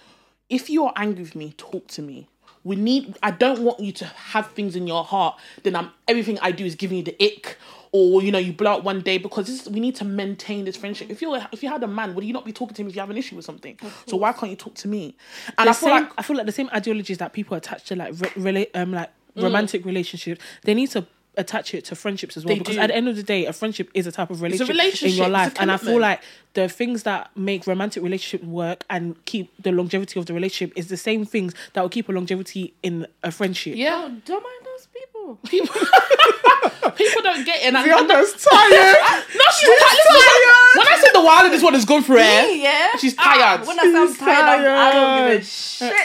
[0.49, 2.27] if you are angry with me, talk to me.
[2.63, 3.17] We need.
[3.23, 5.39] I don't want you to have things in your heart.
[5.63, 7.57] Then I'm everything I do is giving you the ick,
[7.93, 10.77] or you know, you blow out one day because this, we need to maintain this
[10.77, 11.10] friendship.
[11.10, 12.95] If you if you had a man, would you not be talking to him if
[12.95, 13.77] you have an issue with something?
[14.08, 15.15] So why can't you talk to me?
[15.58, 17.84] And the I feel same, like I feel like the same ideologies that people attach
[17.86, 21.06] to like re- rela- um like romantic relationships, they need to
[21.38, 22.54] attach it to friendships as well.
[22.56, 22.82] They because do.
[22.82, 25.17] at the end of the day, a friendship is a type of relationship, in relationship,
[25.17, 26.21] your it's a life, and I feel like
[26.54, 30.88] the things that make romantic relationships work and keep the longevity of the relationship is
[30.89, 33.75] the same things that will keep a longevity in a friendship.
[33.77, 35.39] yeah, don't mind people.
[35.47, 35.75] people
[36.95, 37.73] people don't get it.
[37.73, 38.97] And, Rihanna's tired.
[39.36, 40.77] no, she's tired.
[40.77, 42.51] When I said the wild, this one is good for her.
[42.51, 42.95] Yeah.
[42.97, 43.62] She's tired.
[43.62, 45.95] Ah, when I sound She's tired, I'm- I don't give a shit.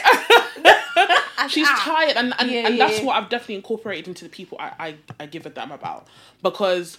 [1.49, 1.81] She's Ah.
[1.85, 4.71] tired, and and, Yeah, and yeah, that's what I've definitely incorporated into the people I,
[4.79, 6.07] I I give a damn about
[6.41, 6.97] because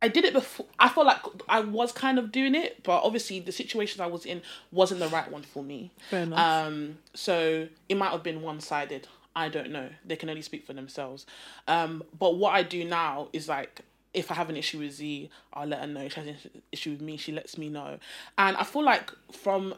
[0.00, 0.66] I did it before.
[0.78, 1.18] I felt like
[1.48, 5.08] I was kind of doing it, but obviously the situation I was in wasn't the
[5.08, 5.90] right one for me.
[6.10, 6.38] Fair enough.
[6.38, 9.08] Um, so it might have been one sided.
[9.36, 9.88] I don't know.
[10.04, 11.26] They can only speak for themselves.
[11.66, 13.80] Um, but what I do now is like,
[14.12, 16.02] if I have an issue with Z, I'll let her know.
[16.02, 17.98] If she has an issue with me, she lets me know.
[18.38, 19.74] And I feel like from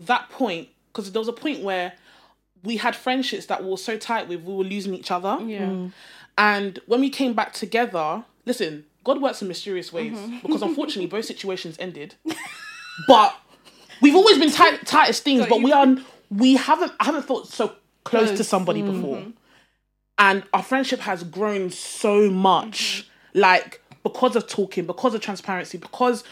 [0.00, 1.92] that point, because there was a point where
[2.64, 5.38] we had friendships that we were so tight with, we were losing each other.
[5.44, 5.86] Yeah.
[6.36, 11.24] And when we came back together, listen, God works in mysterious ways because unfortunately both
[11.24, 12.14] situations ended.
[13.06, 13.34] But
[14.02, 15.96] we've always been tight, tight as things, but we are
[16.30, 17.72] we haven't I haven't felt so
[18.04, 19.18] close, to somebody before.
[19.18, 19.30] Mm-hmm.
[20.18, 23.06] And our friendship has grown so much.
[23.34, 23.40] Mm-hmm.
[23.40, 26.24] Like because of talking, because of transparency, because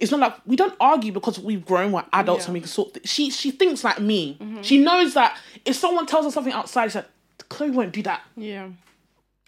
[0.00, 2.46] it's not like we don't argue because we've grown, we're adults Yeah.
[2.46, 4.38] and we can sort she she thinks like me.
[4.40, 4.62] Mm-hmm.
[4.62, 7.08] She knows that if someone tells her something outside, she's like,
[7.48, 8.22] Chloe won't do that.
[8.36, 8.68] Yeah.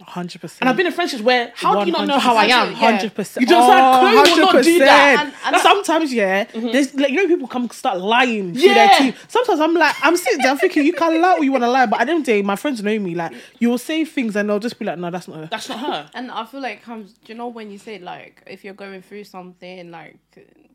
[0.07, 0.63] Hundred percent.
[0.63, 2.71] And I've been in friendships where how do you not know how I am?
[2.71, 2.75] Yeah.
[2.75, 3.43] Hundred percent.
[3.43, 5.27] You just oh, like, Chloe will not do that.
[5.27, 6.73] And- and- sometimes, yeah, mm-hmm.
[6.73, 8.75] there's like you know people come start lying through Yeah.
[8.75, 9.25] their teeth.
[9.29, 11.87] Sometimes I'm like, I'm sitting there, thinking you can lie what you want to lie,
[11.87, 13.15] but at the end of the day, my friends know me.
[13.15, 15.49] Like you will say things and they'll just be like, no, that's not her.
[15.51, 16.11] That's not her.
[16.15, 19.03] And I feel like comes, do you know when you say like if you're going
[19.03, 20.17] through something like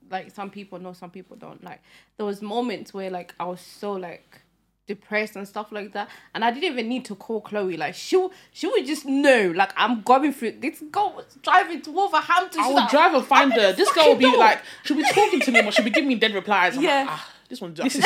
[0.09, 1.63] like some people know, some people don't.
[1.63, 1.81] Like
[2.17, 4.41] there was moments where like I was so like
[4.88, 7.78] depressed and stuff like that, and I didn't even need to call Chloe.
[7.78, 10.54] Like she she would just know like I'm going through.
[10.60, 12.62] This girl was driving to Wolverhampton.
[12.62, 13.73] I would like, drive and find her.
[13.73, 16.08] This girl would be fucking like, she'll be talking to me, but she'll be giving
[16.08, 16.78] me dead replies.
[16.78, 17.02] I'm Yeah.
[17.02, 18.04] like, ah, this one's This is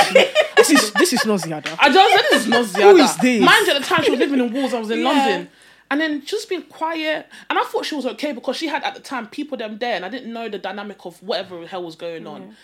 [0.57, 1.75] this is this is Noziada.
[1.79, 2.91] I just said this is not Ziyada.
[2.91, 3.43] Who is this?
[3.43, 5.05] Mind you, at the time she was living in Wolves, I was in Yeah.
[5.09, 5.49] London.
[5.89, 7.27] And then just being quiet.
[7.49, 9.95] And I thought she was okay because she had at the time people them there
[9.95, 12.55] and I didn't know the dynamic of whatever the hell was going on.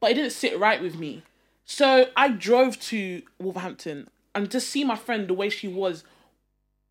[0.00, 1.22] But it didn't sit right with me.
[1.72, 6.02] So I drove to Wolverhampton and to see my friend the way she was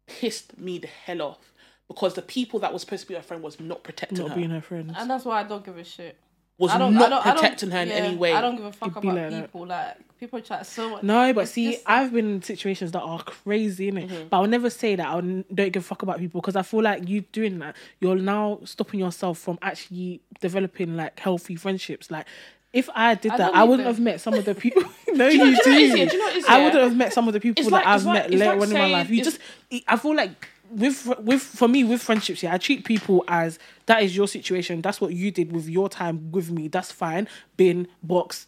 [0.08, 1.54] pissed me the hell off.
[1.90, 4.36] Because the people that was supposed to be her friend was not protecting Not her.
[4.38, 4.94] being her friend.
[4.98, 6.18] And that's why I don't give a shit.
[6.58, 8.32] was I don't, not I don't, I don't- protecting her in yeah, any way.
[8.34, 9.42] I don't give a fuck about like that.
[9.48, 9.66] people.
[9.66, 11.04] Like people try so much.
[11.04, 14.08] No, but It's see, just- I've been in situations that are crazy, innit?
[14.08, 14.28] Mm-hmm.
[14.30, 16.84] But I'll never say that I don't give a fuck about people because I feel
[16.84, 22.10] like you doing that, you're now stopping yourself from actually developing like healthy friendships.
[22.12, 22.28] Like,
[22.74, 23.96] if I did I that, I wouldn't them.
[23.96, 24.84] have met some of the people.
[25.14, 26.18] no, you know- you, do you know what it is, do.
[26.18, 27.76] you know what it is, I wouldn't have met some of the people It's that
[27.78, 29.10] like- I've like- met later like on in my life.
[29.10, 29.40] You just,
[29.88, 34.04] I feel like with with for me with friendships, yeah, I treat people as that
[34.04, 34.82] is your situation.
[34.84, 36.68] That's what you did with your time with me.
[36.68, 37.28] That's fine.
[37.58, 38.46] Bin box,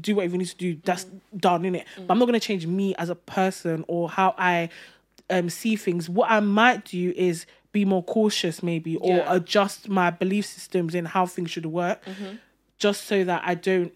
[0.00, 0.78] do whatever you need to do.
[0.82, 1.04] That's
[1.36, 1.86] done in it.
[1.98, 4.70] But I'm not gonna change me as a person or how I
[5.28, 6.08] um see things.
[6.08, 9.34] What I might do is be more cautious, maybe, or Yeah.
[9.34, 12.00] adjust my belief systems in how things should work,
[12.78, 13.92] just so that I don't.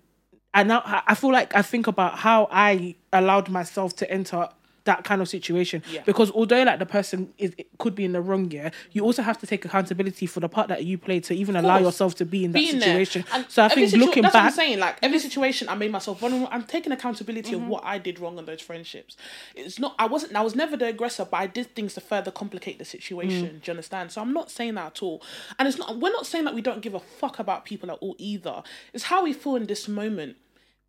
[0.54, 4.48] And now I I feel like I think about how I allowed myself to enter
[4.84, 6.02] that kind of situation Yeah.
[6.04, 9.22] because although like the person is it could be in the wrong year you also
[9.22, 12.24] have to take accountability for the part that you played to even allow yourself to
[12.24, 14.78] be in that being situation so i think situ- looking that's what I'm saying.
[14.80, 16.48] Like every situation, I made myself vulnerable.
[16.50, 17.62] I'm taking accountability Mm-hmm.
[17.64, 19.16] of what I did wrong in those friendships.
[19.54, 19.94] It's not.
[19.98, 20.34] I wasn't.
[20.36, 23.46] I was never the aggressor, but I did things to further complicate the situation.
[23.46, 23.62] Mm.
[23.62, 24.12] Do you understand?
[24.12, 25.22] So I'm not saying that at all.
[25.58, 25.98] And it's not.
[25.98, 28.62] We're not saying that we don't give a fuck about people at all either.
[28.92, 30.36] It's how we feel in this moment.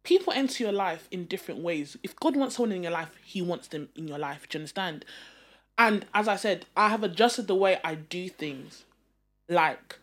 [0.03, 1.97] People enter your life in different ways.
[2.03, 4.47] If God wants someone in your life, He wants them in your life.
[4.49, 5.05] Do you understand?
[5.77, 8.83] And as I said, I have adjusted the way I do things.
[9.49, 9.99] Like,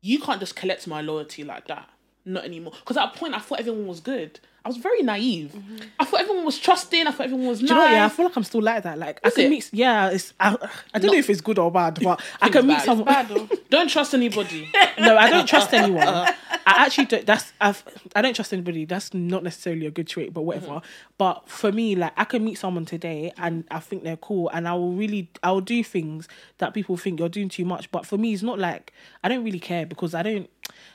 [0.00, 1.88] you can't just collect my loyalty like that.
[2.24, 2.72] Not anymore.
[2.80, 4.40] Because at a point, I thought everyone was good.
[4.64, 5.54] I was very naive.
[5.98, 7.06] I thought everyone was trusting.
[7.06, 7.70] I thought everyone was do nice.
[7.70, 9.50] you know what, yeah i feel like i'm still like that like i can it?
[9.50, 10.56] meet yeah it's i,
[10.94, 13.08] I don't know if it's good or bad but i can meet someone.
[13.70, 14.70] Don't trust anybody.
[14.98, 16.02] no, I don't trust anyone.
[16.02, 16.34] I
[16.66, 17.26] actually don't.
[17.26, 17.84] That's I've,
[18.16, 18.86] I don't trust anybody.
[18.86, 20.66] That's not necessarily a good trait, but whatever.
[20.66, 20.86] Mm-hmm.
[21.18, 24.66] But for me, like I can meet someone today and I think they're cool, and
[24.66, 27.90] I will really I will do things that people think you're doing too much.
[27.90, 28.92] But for me, it's not like
[29.22, 30.48] I don't really care because I don't.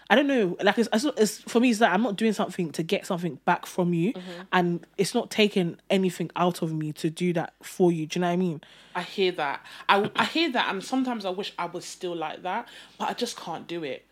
[0.10, 0.58] I don't know.
[0.62, 1.70] Like it's, it's, it's for me.
[1.70, 4.42] It's like I'm not doing something to get something back from you, Mm-hmm.
[4.52, 8.06] and it's not taking anything out of me to do that for you.
[8.08, 8.62] Do you know what I mean?
[8.96, 9.66] I hear that.
[9.90, 13.14] I, I hear that, and sometimes I wish I was still like that, but I
[13.14, 14.06] just can't do it.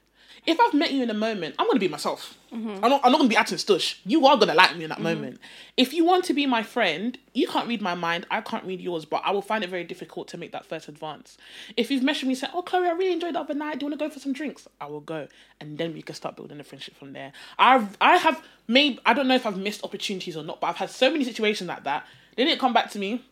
[0.46, 2.38] If I've met you in a moment, I'm gonna be myself.
[2.52, 3.02] I'm not.
[3.04, 4.00] I'm not gonna be acting stush.
[4.06, 5.40] You are gonna like me in that moment.
[5.78, 8.26] If you want to be my friend, you can't read my mind.
[8.30, 10.88] I can't read yours, but I will find it very difficult to make that first
[10.90, 11.38] advance.
[11.78, 13.80] If you've messaged me saying, "Oh, Chloe, I really enjoyed the other night.
[13.80, 15.28] Do you want to go for some drinks?" I will go,
[15.60, 17.32] and then we can start building a friendship from there.
[17.58, 19.00] I've I have made.
[19.06, 21.68] I don't know if I've missed opportunities or not, but I've had so many situations
[21.68, 22.06] like that.
[22.36, 23.24] They didn't come back to me.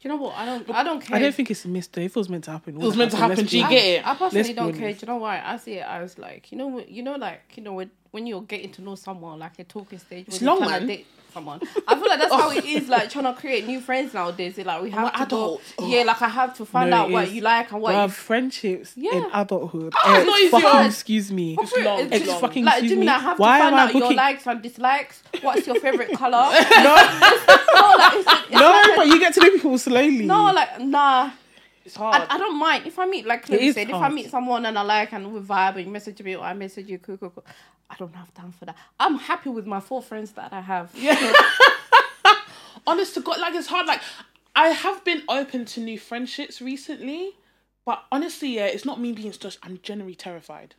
[0.00, 0.36] Do you know what?
[0.36, 0.70] I don't.
[0.70, 1.16] I don't care.
[1.16, 1.92] I don't think it's missed.
[1.92, 2.00] though.
[2.02, 4.06] If it was meant to happen, it was meant to happen, do you get it?
[4.06, 4.92] I personally Let's don't care.
[4.92, 5.42] Do you know why?
[5.44, 8.42] I see it as like you know, you know, like you know, with when you're
[8.42, 10.28] getting to know someone, like a talking stage.
[10.28, 10.86] It's long, man.
[10.86, 11.06] date
[11.38, 11.60] Someone.
[11.86, 12.88] I feel like that's how it is.
[12.88, 14.58] Like trying to create new friends nowadays.
[14.58, 15.24] It's like we have we're to go.
[15.24, 15.74] adults.
[15.80, 17.32] Yeah, like I have to find No, out it what is.
[17.34, 19.28] you like and what Bruv, you friendships in Yeah.
[19.32, 19.92] adulthood.
[19.96, 21.56] Ah, it's Eh, not fucking excuse me.
[21.60, 22.40] It's long, It's it's long.
[22.40, 23.12] fucking like excuse Jimmy, me.
[23.12, 25.22] I have Why to find am I out your likes and dislikes.
[25.42, 26.50] What's your favorite color?
[26.50, 26.50] No,
[26.82, 30.26] no, like, it's, it's no, but you get to know people slowly.
[30.26, 31.30] no, like nah.
[31.84, 32.26] It's hard.
[32.28, 33.88] I, I don't mind if I meet like Chloe is said.
[33.88, 36.42] If I meet someone and I like and we vibe and you message me or
[36.44, 37.44] I message you, cool, cool, cool.
[37.90, 38.76] I don't have time for that.
[39.00, 40.90] I'm happy with my four friends that I have.
[40.94, 41.32] Yeah.
[42.86, 43.86] Honest to God, like it's hard.
[43.86, 44.00] Like
[44.56, 47.32] I have been open to new friendships recently,
[47.84, 49.58] but honestly, yeah, it's not me being just.
[49.62, 50.74] I'm genuinely terrified.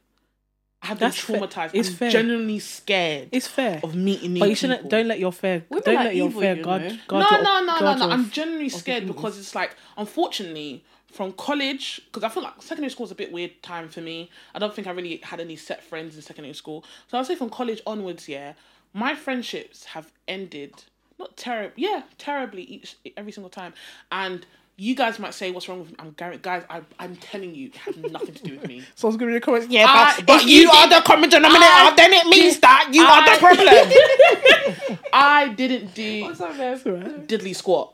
[0.82, 1.40] I have been That's fair.
[1.42, 1.72] traumatized.
[1.74, 2.10] It's I'm fair.
[2.10, 3.82] genuinely scared It's fair.
[3.84, 4.80] of meeting new But you shouldn't.
[4.80, 4.90] people.
[4.98, 5.66] Don't let your fear.
[5.70, 7.00] Women don't let your fear you guard.
[7.08, 8.06] guard no, your- no, no, no, no.
[8.06, 12.90] your- I'm genuinely scared because it's like, unfortunately, from college, because I feel like secondary
[12.92, 14.30] school was a bit weird time for me.
[14.54, 16.84] I don't think I really had any set friends in secondary school.
[17.08, 18.54] So I'll say from college onwards, yeah,
[18.94, 20.74] my friendships have ended.
[21.18, 23.74] Not terrible, yeah, terribly each every single time.
[24.12, 24.46] And
[24.78, 26.64] you guys might say, "What's wrong with me?" I'm Garrett, guys.
[26.70, 28.84] I, I'm telling you, it has nothing to do with me.
[28.96, 29.68] Someone's gonna read the comments.
[29.70, 32.60] Yeah, I- but, but if you you are the common denominator, I then it means
[32.62, 35.00] that you are the problem.
[35.14, 37.94] I didn't do What's up, diddly squat.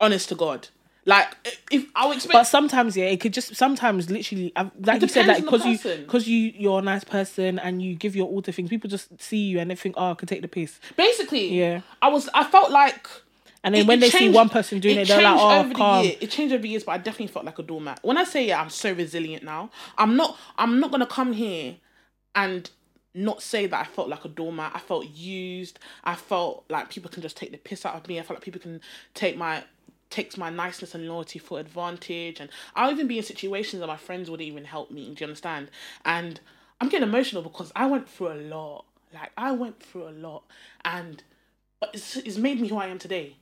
[0.00, 0.68] Honest to God,
[1.06, 1.28] like
[1.70, 2.32] if I would expect.
[2.32, 5.76] But sometimes, yeah, it could just sometimes literally, I've- like you said, like because you
[5.78, 6.02] person.
[6.04, 9.20] because you you're a nice person and you give your all to things, people just
[9.20, 10.80] see you and they think, oh, I could take the piss.
[10.96, 11.80] basically, Yeah.
[12.00, 12.28] I was.
[12.34, 13.06] I felt like.
[13.62, 15.68] And then when they see changed- one person doing it, they're like, changed oh, over
[15.70, 16.04] the calm.
[16.04, 16.16] year.
[16.20, 17.98] It changed over the years, but I definitely felt like a doormat.
[18.02, 19.70] When I say yeah, I'm so resilient now.
[19.96, 20.36] I'm not.
[20.58, 21.76] I'm not gonna come here
[22.34, 22.68] and
[23.14, 24.72] not say that I felt like a doormat.
[24.74, 25.78] I felt used.
[26.02, 28.18] I felt like people can just take the piss out of me.
[28.18, 28.80] I felt like people can
[29.14, 29.62] take my
[30.14, 32.40] takes my niceness and loyalty for advantage.
[32.40, 35.02] And I'll even be in situations that my friends wouldn't even help me.
[35.14, 35.70] Do you understand?
[36.04, 36.40] And
[36.80, 38.84] I'm getting emotional because I went through a lot.
[39.12, 40.42] Like I went through a lot,
[40.84, 41.22] and
[41.80, 43.36] but it's, it's made me who I am today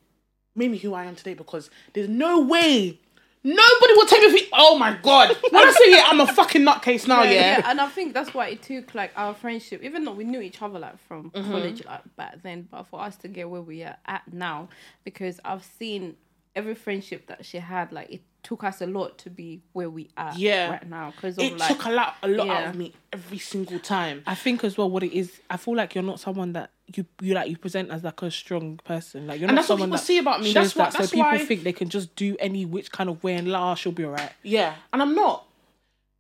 [0.54, 2.98] made me who I am today because there's no way
[3.42, 4.40] nobody will take me.
[4.42, 5.34] For, oh my god!
[5.50, 7.22] When I say yeah, I'm a fucking nutcase now.
[7.22, 10.40] Yeah, and I think that's why it took like our friendship, even though we knew
[10.40, 11.50] each other like from Mm-hmm.
[11.50, 14.68] college like back then, but for us to get where we are at now,
[15.04, 16.16] because I've seen
[16.54, 20.10] every friendship that she had, like it took us a lot to be where we
[20.16, 20.70] are Yeah.
[20.70, 21.10] right now.
[21.12, 24.22] Because of it like took a lot, a lot out of me every single time.
[24.26, 27.06] I think as well what it is, I feel like you're not someone that you
[27.20, 29.26] you like you present as like a strong person.
[29.28, 30.52] Like you're And not that's what someone people that see about me.
[30.52, 30.92] shows That's why- that.
[30.98, 33.48] that's so people why- think they can just do any which kind of way and
[33.50, 34.32] like, oh, she'll be alright.
[34.42, 35.46] Yeah, and I'm not.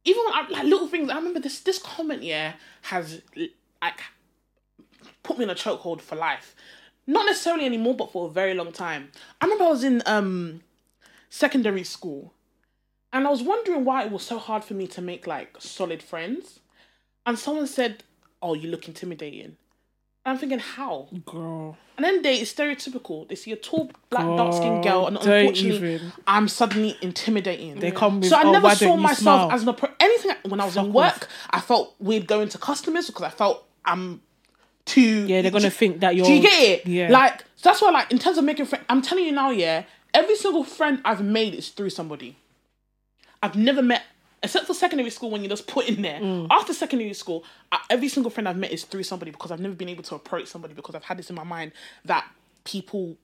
[0.04, 2.22] Even when I, like little things, I remember this this comment.
[2.22, 3.20] Yeah, has
[3.82, 4.00] like
[5.22, 6.54] put me in a chokehold for life.
[7.06, 9.10] Not necessarily anymore, but for a very long time.
[9.40, 10.62] I remember I was in um
[11.28, 12.32] secondary school,
[13.12, 16.02] and I was wondering why it was so hard for me to make like solid
[16.02, 16.60] friends.
[17.26, 18.04] And someone said,
[18.40, 19.56] "Oh, you look intimidating."
[20.24, 21.08] And I'm thinking, how?
[21.26, 21.76] Girl.
[21.96, 23.28] And then they it's stereotypical.
[23.28, 26.12] They see a tall, black, dark skinned girl, and unfortunately, even.
[26.26, 27.80] I'm suddenly intimidating.
[27.80, 29.50] They come with So I oh, never saw myself smile?
[29.50, 30.32] as an appro- anything.
[30.48, 31.28] When I was in work, off.
[31.50, 34.22] I felt weird going to customers because I felt I'm
[34.84, 35.26] too.
[35.26, 36.86] Yeah, they're gonna think that you're Do you get it?
[36.86, 37.10] Yeah.
[37.10, 39.84] Like so that's why, like, in terms of making friends, I'm telling you now, yeah.
[40.12, 42.36] Every single friend I've made is through somebody.
[43.40, 44.02] I've never met,
[44.42, 46.18] except for secondary school when you just put in there.
[46.18, 46.48] Mm.
[46.50, 49.74] After secondary school, I, every single friend I've met is through somebody because I've never
[49.74, 51.70] been able to approach somebody because I've had this in my mind
[52.04, 52.28] that
[52.64, 53.16] people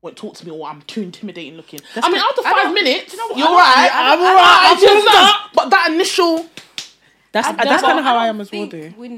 [0.00, 1.80] won't talk to me or I'm too intimidating looking.
[1.96, 3.90] I mean, after five minutes, you know what, you're right.
[3.92, 4.72] I'm alright.
[4.72, 5.54] I'm just.
[5.54, 6.46] But that initial,
[7.32, 8.92] That's that's kind of how I am as well, though.
[8.96, 9.08] We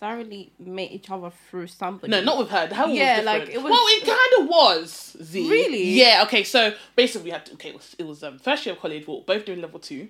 [0.00, 2.10] necessarily met each other through somebody.
[2.10, 2.66] no, not with her.
[2.68, 5.16] Her Yeah, was like, it was- Well, it kind of was.
[5.22, 5.48] Z.
[5.48, 5.84] Really?
[5.90, 6.22] Yeah.
[6.26, 6.44] Okay.
[6.44, 7.70] So basically, we had to, okay.
[7.70, 9.06] It was, it was um, first year of college.
[9.06, 10.08] We were both doing level two,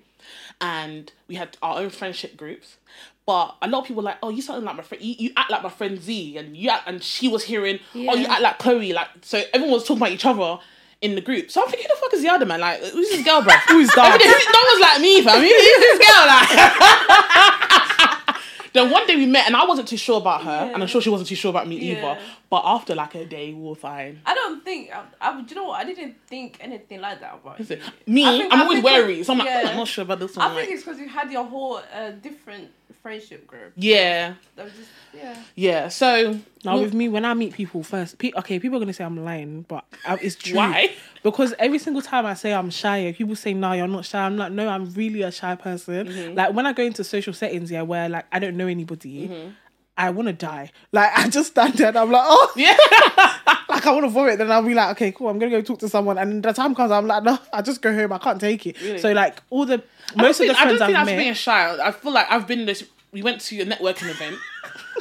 [0.59, 2.77] and we had our own friendship groups.
[3.25, 5.03] But a lot of people were like, oh, you sound like my friend.
[5.03, 8.15] You, you act like my friend Z, and you act, and she was hearing, oh,
[8.15, 8.93] you act like Chloe.
[8.93, 10.59] Like so, everyone was talking about each other.
[11.01, 12.59] In the group, so I'm thinking, who the fuck is the other man?
[12.59, 13.51] Like, who's this girl, bro?
[13.69, 14.21] Who's that?
[14.21, 15.41] no one's like me, fam.
[15.41, 16.27] Who's this girl?
[16.29, 17.70] Like,
[18.73, 21.01] then one day we met, and I wasn't too sure about her, and I'm sure
[21.01, 21.97] she wasn't too sure about me Yeah.
[21.97, 22.19] either.
[22.51, 24.19] But after like a day, we were fine.
[24.25, 24.91] I don't think.
[24.93, 25.79] I, I, do you know what?
[25.79, 27.77] I didn't think anything like that about you.
[28.05, 29.61] Me, I think- I'm I always wary, so I'm like, yeah.
[29.65, 30.45] "Oh, I'm not sure about this one.
[30.45, 32.69] I think like, it's because you had your whole uh, different
[33.01, 33.71] friendship group.
[33.77, 35.35] yeah, That was just yeah.
[35.55, 35.87] yeah.
[35.87, 36.33] So
[36.65, 39.05] Now well, with me, when I meet people first, pe- okay, people are gonna say
[39.05, 40.57] I'm lying, but I, it's true.
[40.57, 40.91] Why?
[41.23, 44.19] Because every single time I say I'm shy, people say no, you're not shy.
[44.19, 46.07] I'm like, no, I'm really a shy person.
[46.07, 46.35] Mm-hmm.
[46.35, 49.53] Like when I go into social settings, yeah, where like I don't know anybody.
[49.97, 50.71] I want to die.
[50.91, 52.75] Like I just stand there and I'm like, oh, yeah,
[53.69, 54.37] like I want to vomit.
[54.37, 55.29] Then I'll be like, okay, cool.
[55.29, 56.17] I'm gonna go talk to someone.
[56.17, 58.11] And the time comes, I'm like, no, I just go home.
[58.13, 58.79] I can't take it.
[58.81, 58.99] Really?
[58.99, 59.83] So like all the
[60.15, 61.17] most of think, the I don't friends think I've that's met.
[61.17, 61.77] being shy.
[61.87, 62.83] I feel like I've been this.
[63.11, 64.37] We went to a networking event.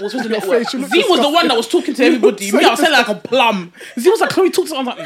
[0.01, 0.59] Was supposed to Your network.
[0.65, 2.51] face, you look Z was the one that was talking to everybody.
[2.51, 3.73] So Me, I was saying like a plum.
[3.99, 4.99] Z was like, "Can we talk to?" I was like,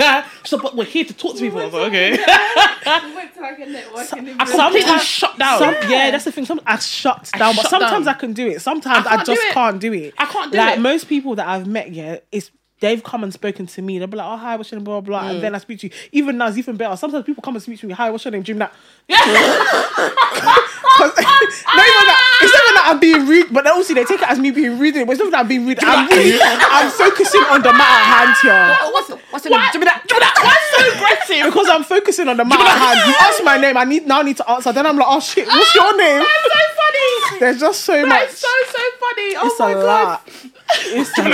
[0.00, 1.60] "No." so, but we're here to talk to people.
[1.60, 2.18] I was like, "Okay."
[3.04, 4.50] We went to like a networking I event.
[4.50, 5.58] completely shut down.
[5.58, 6.10] Some, yeah.
[6.10, 6.44] that's the thing.
[6.46, 8.14] Some I shut down, but shut sometimes down.
[8.14, 8.60] I can do it.
[8.62, 9.52] Sometimes I I, can't do just it.
[9.52, 10.14] can't do it.
[10.18, 10.60] I can't do it.
[10.60, 10.80] like, it.
[10.80, 12.50] most people that I've met, yeah, it's
[12.80, 13.98] they've come and spoken to me.
[13.98, 15.28] They'll be like, "Oh, hi, what's your name?" Blah blah, blah.
[15.28, 15.34] Mm.
[15.34, 15.92] and then I speak to you.
[16.12, 16.96] Even now, it's even better.
[16.96, 17.94] Sometimes people come and speak to me.
[17.94, 18.42] Hi, what's your name?
[18.42, 18.58] Jim.
[18.58, 18.72] That.
[19.08, 19.16] not
[21.06, 22.20] even that.
[22.42, 24.78] It's not even that I'm being rude, but also they take it as me being
[24.78, 24.94] rude.
[24.94, 25.78] But it's not that I'm being rude.
[25.82, 28.92] I'm really, I'm focusing on the matter at hand here.
[28.92, 29.60] What's what's your name?
[29.60, 30.34] What?
[30.42, 31.44] Why so aggressive?
[31.46, 32.98] Because I'm focusing on the matter at hand.
[33.08, 34.72] You ask my name, I need now I need to answer.
[34.72, 36.20] Then I'm like, oh shit, what's your name?
[36.20, 37.40] That's so funny.
[37.40, 38.18] There's just so much.
[38.20, 39.36] That's so so funny.
[39.36, 39.84] Oh it's my god.
[39.84, 40.22] lot.
[40.86, 41.28] It's a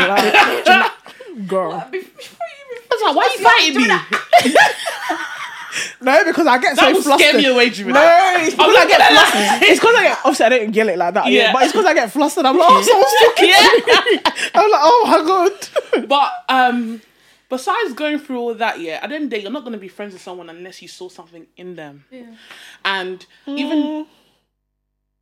[0.79, 0.93] lot.
[1.47, 1.87] Girl.
[1.93, 4.67] Before you I was like, why are you fighting me?
[6.01, 7.29] No, because I get That so will flustered.
[7.29, 7.93] scare me away, Jimmy.
[7.93, 8.01] No,
[8.39, 9.69] it's because I get flustered.
[9.69, 11.27] It's because I get obviously I don't yell it like that.
[11.27, 11.53] Yeah, Yeah.
[11.53, 12.47] but it's because I get flustered.
[12.47, 14.51] I'm like, oh, someone's talking to me.
[14.55, 15.05] I'm like, oh
[15.93, 16.09] my god.
[16.09, 17.03] But um,
[17.51, 19.75] besides going through all that, yeah, at the end of the day, you're not going
[19.75, 22.05] to be friends with someone unless you saw something in them.
[22.11, 22.35] Yeah.
[22.85, 24.07] And even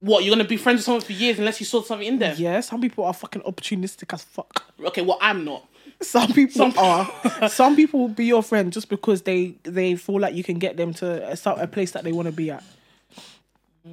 [0.00, 2.18] what you're going to be friends with someone for years unless you saw something in
[2.20, 2.36] them.
[2.38, 4.64] Yeah, some people are fucking opportunistic as fuck.
[4.84, 5.66] Okay, well I'm not.
[6.04, 7.48] Some people Some- are.
[7.48, 10.76] Some people will be your friend just because they they feel like you can get
[10.76, 12.62] them to a, a place that they want to be at.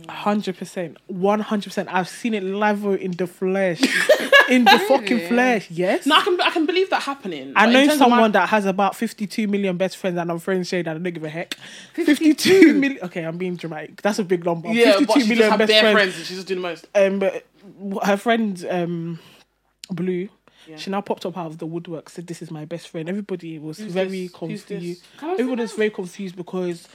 [0.07, 1.89] Hundred percent, one hundred percent.
[1.93, 3.81] I've seen it live in the flesh,
[4.49, 5.69] in the fucking flesh.
[5.69, 7.51] Yes, No, I can I can believe that happening.
[7.57, 10.69] I know of my- someone that has about 52 million best friends and I'm friends
[10.69, 11.55] shade and I don't give a heck.
[11.95, 13.03] 52 million.
[13.03, 14.01] Okay, I'm being dramatic.
[14.01, 14.69] That's a big number.
[14.69, 15.93] yeah, 52 but she just million have best friends.
[15.93, 16.87] friends and she's just doing the most.
[16.95, 17.45] Um, but
[18.05, 19.19] her friend, um,
[19.89, 20.29] Blue,
[20.77, 23.09] she now popped up out of the woodwork, said, This is my best friend.
[23.09, 24.31] Everybody was very this?
[24.31, 24.67] Confused.
[24.69, 25.01] this?
[25.17, 26.87] Can I say Everybody was very confused because.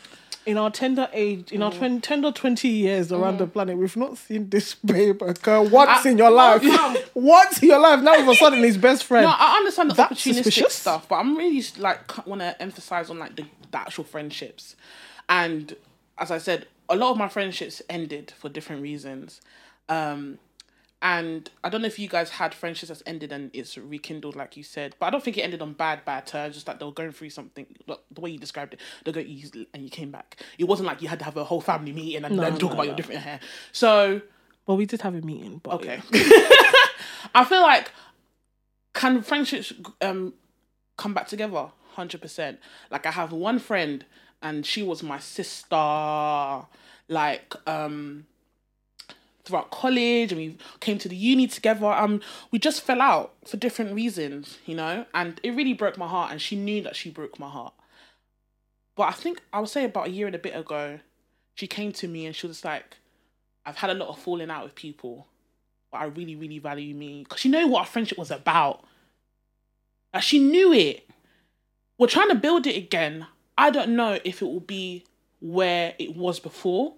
[0.45, 1.77] In our tender age, in our Mm.
[1.79, 6.11] twen- tender 20 years around the planet, we've not seen this babe occur once I-
[6.11, 6.63] in your life.
[6.63, 8.01] Well, once in your life.
[8.01, 9.25] Now, all of a sudden, his best friend.
[9.27, 10.75] No, I understand the That's opportunistic suspicious.
[10.75, 13.43] stuff, but I'm really like want to emphasize on like the,
[13.73, 14.77] the actual friendships.
[15.29, 15.75] And
[16.17, 19.41] as I said, a lot of my friendships ended for different reasons.
[19.89, 20.39] Um,
[21.03, 24.57] and I don't know if you guys had friendships that's ended and it's rekindled, like
[24.57, 26.55] you said, but I don't think it ended on bad, bad terms.
[26.55, 29.21] Just like they were going through something, like, the way you described it, they go
[29.21, 30.43] and you came back.
[30.59, 32.87] It wasn't like you had to have a whole family meeting and then talk about
[32.87, 33.41] your different hair.
[33.73, 34.23] So
[34.67, 36.01] well, we did have a meeting, but Okay.
[37.35, 37.91] I feel like
[38.95, 40.33] can friendships um
[40.97, 41.71] come back together?
[41.93, 42.59] Hundred percent.
[42.91, 44.05] Like I have one friend
[44.43, 46.67] and she was my sister.
[47.09, 48.27] Like um
[49.47, 51.87] throughout college and we came to the uni together.
[51.87, 52.21] Um
[52.51, 56.33] we just fell out for different reasons, you know, and it really broke my heart
[56.33, 57.75] and she knew that she broke my heart.
[58.97, 61.01] But I think I would say about a year and a bit ago,
[61.55, 62.97] she came to me and she was like,
[63.65, 65.27] I've had a lot of falling out with people
[65.91, 68.85] but I really, really value me because she knew what our friendship was about.
[70.13, 71.09] Like she knew it.
[71.99, 73.27] We're trying to build it again.
[73.57, 75.05] I don't know if it will be
[75.41, 76.95] where it was before,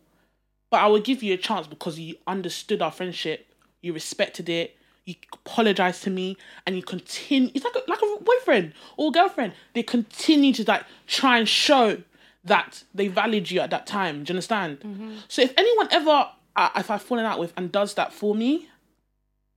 [0.71, 3.47] but I will give you a chance because you understood our friendship,
[3.81, 7.51] you respected it, you apologized to me, and you continue.
[7.55, 9.55] It's like a, like a boyfriend or girlfriend.
[9.75, 12.03] They continue to like try and show
[12.45, 14.25] that they valued you at that time.
[14.25, 15.25] Do you understand?
[15.29, 18.69] So if anyone ever, uh, if I've fallen out with and does that for me,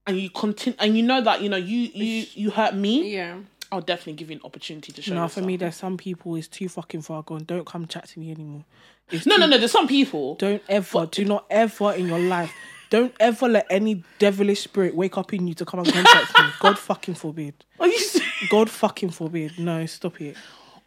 [0.06, 3.38] and you continue, and you know that you know you you you hurt me, Yeah.
[3.72, 5.14] I'll definitely give you an opportunity to show.
[5.14, 7.44] No, for me, there's some people is too fucking far gone.
[7.44, 8.64] Don't come chat to me anymore.
[9.10, 9.58] It's no, too- no, no.
[9.58, 10.34] There's some people.
[10.36, 12.52] Don't ever, do not ever in your life,
[12.90, 16.44] don't ever let any devilish spirit wake up in you to come and contact me.
[16.60, 17.54] God fucking forbid.
[17.80, 18.30] Are you serious?
[18.50, 19.58] God fucking forbid.
[19.58, 20.36] No, stop it.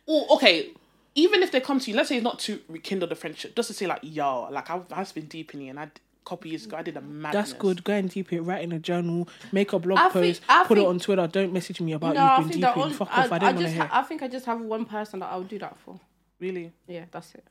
[0.07, 0.69] Oh, okay.
[1.15, 3.67] Even if they come to you, let's say it's not to rekindle the friendship, just
[3.69, 5.89] to say like, yo, like I've, I've been deep in it, and I
[6.25, 7.49] a couple years ago I did a madness.
[7.51, 7.83] That's good.
[7.83, 8.41] Go and deep it.
[8.41, 9.27] Write in a journal.
[9.51, 10.41] Make a blog I post.
[10.49, 11.27] I put it on Twitter.
[11.27, 12.81] Don't message me about No, I you've been think deep that in.
[12.83, 13.31] on, Fuck I, off.
[13.31, 13.89] I I don't want to just hear.
[13.91, 15.99] I think I just have one person that I would do that for.
[16.39, 17.45] Really, Yeah, that's it.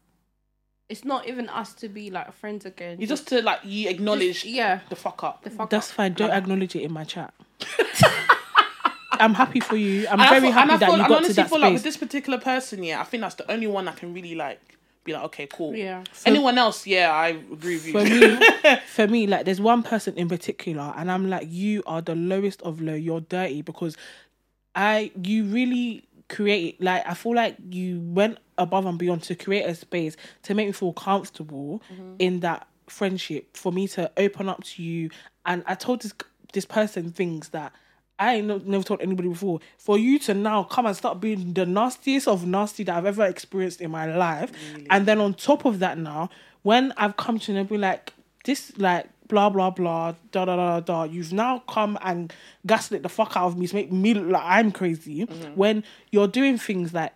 [0.89, 3.01] It's not even us to be like friends again.
[3.01, 4.81] you just to like you acknowledge Just- yeah.
[4.91, 5.43] the fuck up.
[5.43, 5.95] the fuck That's up.
[5.97, 6.13] fine.
[6.13, 7.33] Don't acknowledge it in my chat.
[9.13, 10.07] I'm happy for you.
[10.09, 11.35] I'm And I very feel- happy and I that feel- you and got to honestly
[11.43, 13.93] that feel like with this particular person, yeah, I think that's the only one I
[13.93, 14.61] can really like
[15.05, 15.75] be like, okay, cool.
[15.75, 16.03] Yeah.
[16.25, 17.93] Anyone else, yeah, I agree with you.
[17.93, 22.01] for me, for me, like there's one person in particular, and I'm like, you are
[22.01, 22.95] the lowest of low.
[22.95, 23.97] You're dirty because
[24.75, 26.83] I, you really create.
[26.83, 30.67] Like I feel like you went above and beyond to create a space to make
[30.67, 32.15] me feel comfortable mm-hmm.
[32.19, 35.11] in that friendship for me to open up to you.
[35.45, 36.15] And I told this
[36.53, 37.73] this person things that.
[38.19, 39.61] I ain't no, never told anybody before.
[39.79, 43.25] For you to now come and start being the nastiest of nasty that I've ever
[43.25, 44.53] experienced in my life,
[44.91, 46.31] and then on top of that, now
[46.63, 48.13] when I've come to know, be like,
[48.45, 51.05] this, like blah blah blah da da da da.
[51.05, 52.33] You've now come and
[52.67, 55.55] gaslit the fuck out of me to make me look like I'm crazy mm-hmm.
[55.55, 57.13] when you're doing things like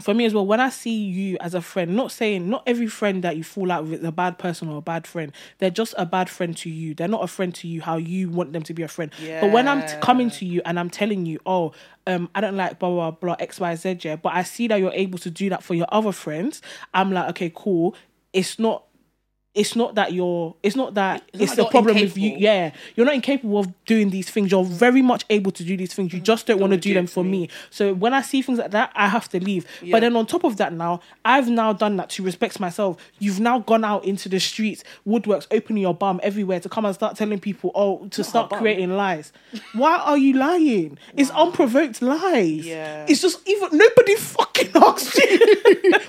[0.00, 2.86] for me as well, when I see you as a friend, not saying not every
[2.86, 5.32] friend that you fall out with is a bad person or a bad friend.
[5.58, 6.94] They're just a bad friend to you.
[6.94, 9.10] They're not a friend to you how you want them to be a friend.
[9.40, 11.72] But when I'm t- coming to you and I'm telling you, oh,
[12.06, 14.80] um, I don't like blah blah blah X Y Z, yeah, but I see that
[14.80, 16.62] you're able to do that for your other friends.
[16.94, 17.94] I'm like, okay, cool.
[18.32, 18.84] It's not.
[19.54, 20.54] It's not that you're.
[20.62, 22.34] It's not that it's, like the you're problem with you.
[22.36, 24.50] Yeah, you're not incapable of doing these things.
[24.50, 26.12] You're very much able to do these things.
[26.12, 27.48] You just don't want to do do them for for me.
[27.70, 29.66] So when I see things like that, I have to leave.
[29.82, 29.92] Yeah.
[29.92, 32.96] But then on top of that, now I've now done that to respect myself.
[33.18, 36.94] You've now gone out into the streets, woodworks, opening your bum everywhere to come and
[36.94, 39.32] start telling people, oh, to start creating lies.
[39.74, 40.98] Why are you lying?
[41.16, 42.66] It's unprovoked lies.
[42.66, 43.06] Yeah.
[43.08, 45.38] It's just even nobody fucking asked you.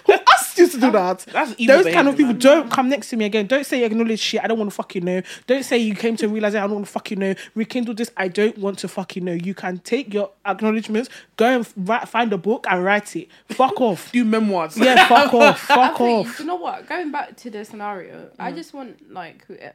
[0.05, 1.25] Who asked you to do that?
[1.67, 2.39] Those kind of people man.
[2.39, 3.47] don't come next to me again.
[3.47, 4.43] Don't say acknowledge shit.
[4.43, 5.21] I don't want to fucking know.
[5.47, 6.59] Don't say you came to realize it.
[6.59, 7.33] I don't want to fucking know.
[7.55, 8.11] Rekindle this.
[8.17, 9.33] I don't want to fucking know.
[9.33, 13.29] You can take your acknowledgements, go and write, find a book and write it.
[13.49, 14.11] Fuck off.
[14.11, 14.77] Do memoirs.
[14.77, 15.59] Yeah, fuck off.
[15.71, 16.39] Fuck Actually, off.
[16.39, 16.87] you know what?
[16.87, 18.55] Going back to the scenario, I mm.
[18.55, 19.71] just want like who eh,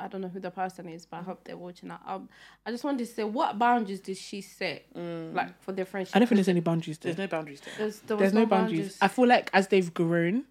[0.00, 2.00] I don't know who the person is, but I hope they're watching that.
[2.06, 2.28] Um,
[2.64, 5.34] I just wanted to say, what boundaries did she set, mm.
[5.34, 6.14] like for their friendship?
[6.14, 7.12] I don't think there's any boundaries there.
[7.12, 7.74] There's no boundaries there.
[7.78, 8.96] There's, there There's no boundaries.
[9.00, 10.44] I feel like as they've grown,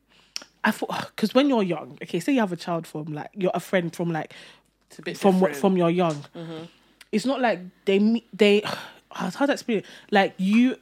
[0.64, 3.52] I thought because when you're young, okay, say you have a child from like you're
[3.54, 4.34] a friend from like
[4.90, 5.62] It's a bit from what different.
[5.62, 6.24] from your young.
[7.12, 8.64] It's not like they meet they.
[9.12, 9.86] How to explain it?
[10.12, 10.76] Like you,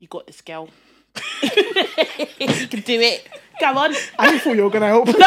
[0.00, 0.68] You got this girl.
[1.42, 3.28] you can do it.
[3.60, 3.94] Come on.
[4.18, 5.08] I thought you were gonna help.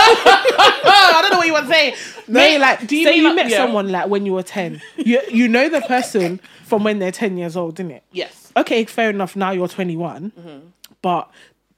[0.94, 1.96] Oh, I don't know what you want to say.
[2.28, 3.58] No, Mate, like do you say you like- met yeah.
[3.58, 4.82] someone like when you were ten.
[4.98, 8.04] You you know the person from when they're ten years old, didn't it?
[8.12, 8.52] Yes.
[8.58, 9.36] Okay, fair enough.
[9.36, 10.68] Now you're 21, Mm-hmm.
[11.02, 11.30] but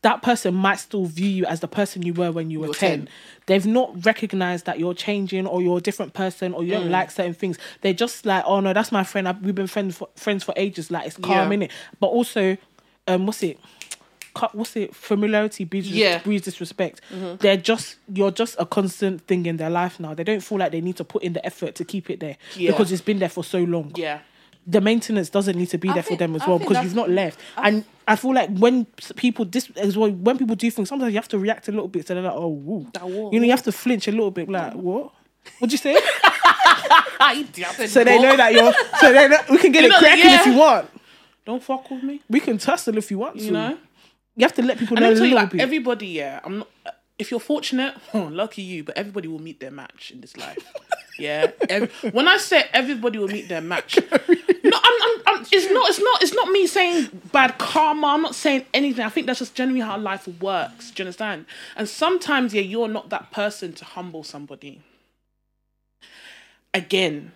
[0.04, 2.74] that person might still view you as the person you were when you were were
[2.74, 2.90] 10.
[3.00, 3.10] 10.
[3.48, 6.80] They've not recognized that you're changing or you're a different person or you Mm.
[6.82, 7.58] don't like certain things.
[7.82, 9.28] They're just like, oh no, that's my friend.
[9.28, 10.92] I've, we've been friends for, friends for ages.
[10.92, 11.54] Like it's calm Yeah.
[11.56, 11.72] in it.
[12.00, 12.58] But also,
[13.08, 13.60] um, what's it?
[14.54, 14.96] What's it?
[14.96, 16.16] Familiarity breeds, Yeah.
[16.18, 16.24] Mm-hmm.
[16.30, 17.02] breeds disrespect.
[17.40, 20.14] They're just you're just a constant thing in their life now.
[20.16, 22.38] They don't feel like they need to put in the effort to keep it there
[22.56, 22.72] Yeah.
[22.72, 24.20] because it's been there for so long Yeah.
[24.66, 26.96] The maintenance doesn't need to be I there for them as I well because you've
[26.96, 27.40] not left.
[27.58, 28.86] and I feel like when
[29.16, 31.88] people this as well when people do things, sometimes you have to react a little
[31.88, 32.08] bit.
[32.08, 32.88] So they're like, oh, woo.
[33.32, 34.50] You know, you have to flinch a little bit.
[34.50, 35.12] Like, what?
[35.60, 35.94] What'd you say?
[37.88, 38.74] so they know that you're.
[39.00, 40.40] So they know, we can get You it cracking yeah.
[40.42, 40.90] if you want.
[41.46, 42.22] Don't fuck with me.
[42.30, 43.44] We can tussle if you want to.
[43.44, 43.78] You know.
[44.36, 45.62] you have to let people And know a you, little like bit.
[45.62, 46.40] everybody, yeah.
[46.44, 46.68] I'm not.
[47.20, 48.84] If you're fortunate, oh, lucky you.
[48.84, 50.58] But everybody will meet their match in this life.
[51.20, 51.52] Yeah.
[51.70, 55.46] Ev- when I say everybody will meet their match, no, I'm, I'm, I'm.
[55.52, 55.90] It's not.
[55.90, 56.24] It's not.
[56.24, 58.08] It's not me saying bad karma.
[58.08, 59.06] I'm not saying anything.
[59.06, 60.92] I think that's just generally how life works.
[60.92, 61.46] Do you understand?
[61.76, 64.82] And sometimes, yeah, you're not that person to humble somebody.
[66.74, 67.32] Again,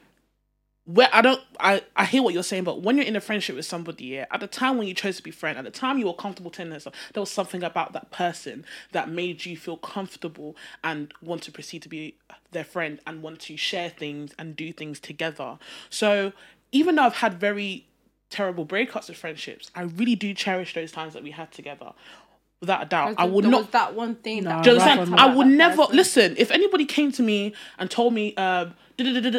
[0.88, 3.58] where I don't I, I hear what you're saying, but when you're in a friendship
[3.58, 5.98] with somebody, yeah, at the time when you chose to be friend, at the time
[5.98, 9.76] you were comfortable telling yourself, there was something about that person that made you feel
[9.76, 12.16] comfortable and want to proceed to be
[12.52, 15.60] their friend and want to share things and do things together.
[15.90, 16.32] So
[16.72, 17.86] even though I've had very
[18.30, 21.92] terrible breakups of friendships, I really do cherish those times that we had together.
[22.60, 23.16] Without a doubt.
[23.20, 24.44] I would there not Was that one thing.
[24.44, 25.14] No, that do you understand?
[25.14, 25.96] on I would never person.
[25.96, 26.36] listen.
[26.38, 28.74] If anybody came to me and told me um,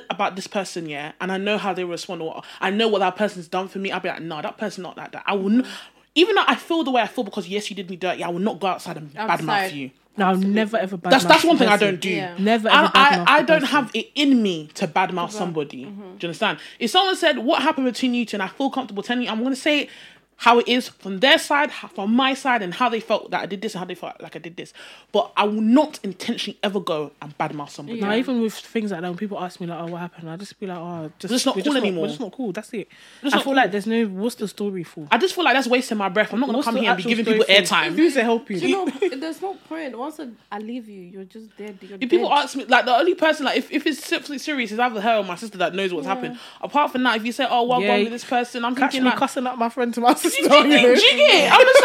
[0.08, 3.16] about this person, yeah, and I know how they respond, or I know what that
[3.16, 5.24] person's done for me, I'd be like, no, that person not like that.
[5.26, 5.66] I wouldn't.
[6.14, 8.28] Even though I feel the way I feel because yes, you did me dirty, I
[8.28, 9.90] will not go outside and badmouth you.
[10.16, 10.96] no, I'll never ever.
[10.96, 12.10] Badmouth that's that's one the thing I don't do.
[12.10, 12.36] Yeah.
[12.38, 12.90] Never ever.
[12.94, 13.74] I, badmouth I, I don't person.
[13.74, 15.84] have it in me to badmouth somebody.
[15.86, 16.58] Do you understand?
[16.78, 19.42] If someone said what happened between you two and I feel comfortable telling you, I'm
[19.42, 19.90] gonna say it
[20.38, 23.46] how it is from their side, from my side, and how they felt that I
[23.46, 24.72] did this and how they felt like I did this.
[25.10, 28.00] But I will not intentionally ever go and badmouth somebody.
[28.00, 30.36] Now, even with things like that, when people ask me like, "Oh, what happened?" I
[30.36, 32.02] just be like, "Oh, just It's not we're cool just anymore.
[32.02, 32.52] We're just not cool.
[32.52, 32.88] That's it."
[33.22, 34.06] It's I not feel like there's no.
[34.06, 35.08] What's the story for?
[35.10, 36.32] I just feel like that's wasting my breath.
[36.32, 37.96] I'm not gonna What's come here and be giving people airtime.
[37.96, 38.58] Who's to help you?
[38.58, 38.86] You know,
[39.16, 39.98] there's no point.
[39.98, 41.78] Once I, I leave you, you're just dead.
[41.80, 44.70] You're If people ask me, like the only person, like if, if it's simply serious,
[44.70, 46.38] is either her or my sister that knows what's happened.
[46.60, 48.92] Apart from that, if you say, "Oh, well, Yeah, yeah, with this person," I'm Catch
[48.92, 50.48] thinking me like, cussing up my friend to my sister.
[50.48, 50.94] Do you you know?
[50.94, 51.52] get- do you get it?
[51.52, 51.82] I'm just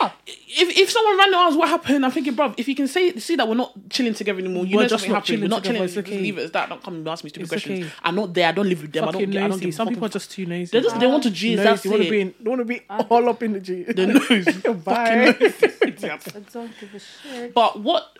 [0.00, 0.12] like,
[0.48, 3.36] if, if someone random asks what happened, I'm thinking, bro, if you can say see
[3.36, 5.26] that we're not chilling together anymore, you We're know just something not happened.
[5.26, 5.88] chilling We're not together, chilling.
[5.88, 6.18] it's okay.
[6.20, 6.68] leave it as that.
[6.68, 7.84] Don't come and ask me stupid It's questions.
[7.86, 7.94] okay.
[8.02, 8.48] I'm not there.
[8.48, 9.08] I don't live with them.
[9.08, 9.36] I don't.
[9.36, 10.70] I don't give Some people are just too nosy.
[10.72, 11.32] They just they want to ah.
[11.32, 11.58] G's.
[11.58, 12.22] That's They want to be it.
[12.22, 13.06] in, they want to be ah.
[13.10, 13.82] all up in the G.
[13.84, 14.76] The nose.
[14.84, 15.28] Bye.
[15.28, 15.32] I
[16.52, 17.54] don't give a shit.
[17.54, 18.18] But what,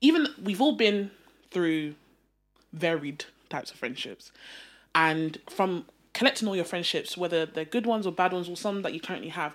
[0.00, 1.10] even we've all been
[1.50, 1.94] through
[2.72, 4.30] varied types of friendships,
[4.94, 5.86] and from
[6.18, 8.98] collecting all your friendships, whether they're good ones or bad ones, or some that you
[8.98, 9.54] currently have,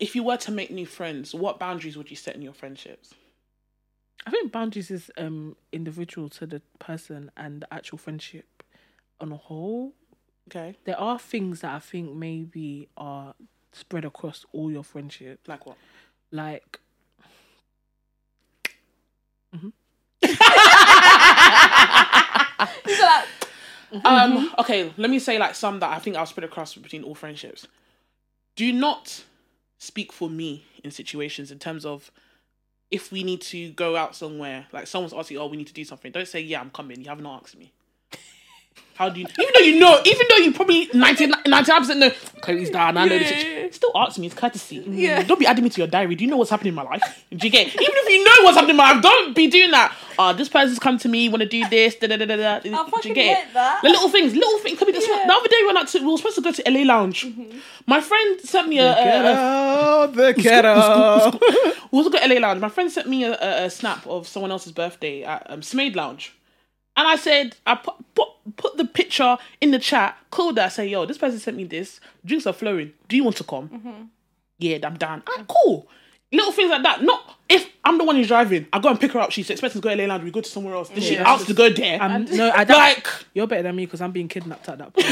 [0.00, 3.12] if you were to make new friends, what boundaries would you set in your friendships?
[4.26, 8.62] I think boundaries is um individual to the person and the actual friendship
[9.20, 9.92] on a whole.
[10.48, 10.78] Okay.
[10.84, 13.34] There are things that I think maybe are
[13.72, 15.40] spread across all your friendship.
[15.46, 15.76] Like what?
[16.30, 16.80] Like
[24.04, 27.14] Um, okay, let me say like some that I think I'll spread across between all
[27.14, 27.66] friendships.
[28.56, 29.24] Do not
[29.78, 32.10] speak for me in situations in terms of
[32.90, 35.84] if we need to go out somewhere, like someone's asking, oh, we need to do
[35.84, 36.12] something.
[36.12, 37.00] Don't say, yeah, I'm coming.
[37.00, 37.72] You haven't asked me.
[38.94, 42.10] How do you, even though you know, even though you probably 99% know,
[42.42, 43.28] Chloe's down, I know this.
[43.28, 44.84] shit, Still ask me, it's courtesy.
[44.86, 45.22] Yeah.
[45.22, 46.14] Don't be adding me to your diary.
[46.14, 47.24] Do you know what's happening in my life?
[47.30, 49.70] Do you get Even if you know what's happening in my life, don't be doing
[49.70, 49.96] that.
[50.18, 52.58] Uh, this person's come to me, want to do this, da da da da da.
[52.60, 52.68] Do
[53.08, 53.80] you get hate that.
[53.82, 54.78] The little things, little things.
[54.78, 55.26] Could be this Yeah.
[55.26, 57.26] The other day when I took, we were supposed to go to LA Lounge.
[57.86, 61.38] My friend sent me a, a, a the ghetto.
[61.90, 62.60] we also got LA Lounge.
[62.60, 65.96] My friend sent me a, a, a snap of someone else's birthday at um, Smade
[65.96, 66.34] Lounge.
[66.94, 70.86] And I said, I put, put put the picture in the chat, called her, say,
[70.88, 72.00] yo, this person sent me this.
[72.24, 72.92] Drinks are flowing.
[73.08, 74.10] Do you want to come?
[74.58, 75.22] Yeah, I'm down.
[75.28, 75.88] Ah, cool.
[76.32, 77.02] Little things like that.
[77.02, 79.32] Not if I'm the one who's driving, I go and pick her up.
[79.32, 80.24] She's expecting to go to LA Lounge.
[80.24, 80.88] We go to somewhere else.
[80.88, 81.30] Then she Yeah.
[81.30, 82.00] asks to go there.
[82.00, 84.94] I'm, no, I don't, like, you're better than me because I'm being kidnapped at that
[84.94, 85.06] point.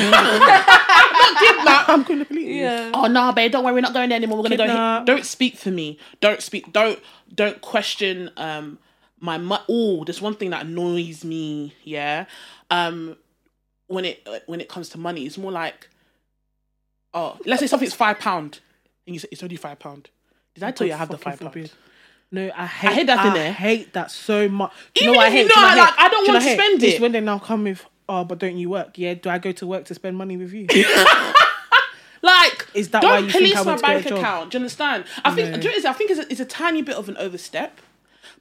[1.38, 1.88] kidnap.
[1.88, 2.54] I'm going to believe you.
[2.62, 2.90] Yeah.
[2.94, 4.38] oh no, babe, don't worry, we're not going there anymore.
[4.38, 4.66] We're gonna go.
[4.66, 5.02] Here.
[5.04, 5.98] Don't speak for me.
[6.20, 6.72] Don't speak.
[6.72, 6.98] Don't
[7.34, 8.78] don't question um
[9.20, 10.04] my mu- oh.
[10.04, 11.74] There's one thing that annoys me.
[11.84, 12.26] Yeah,
[12.70, 13.16] um,
[13.86, 15.88] when it when it comes to money, it's more like,
[17.14, 18.60] oh, let's say something's five pound,
[19.06, 20.10] and you say it's only five pound.
[20.54, 21.70] Did I tell you I have the five pound?
[22.32, 23.52] No, I hate, hate that in I there.
[23.52, 24.72] hate that so much.
[24.94, 26.58] Even what if you know I like- I don't Do want to hate?
[26.60, 28.96] spend It's when they now come with, oh, but don't you work?
[28.96, 30.66] Yeah, do I go to work to spend money with you?
[32.22, 34.50] Like, Is that don't you police I my went to get bank account.
[34.52, 35.04] Do you understand?
[35.24, 35.54] I think.
[35.54, 35.86] Do you know it?
[35.86, 37.80] I think it's a, it's a tiny bit of an overstep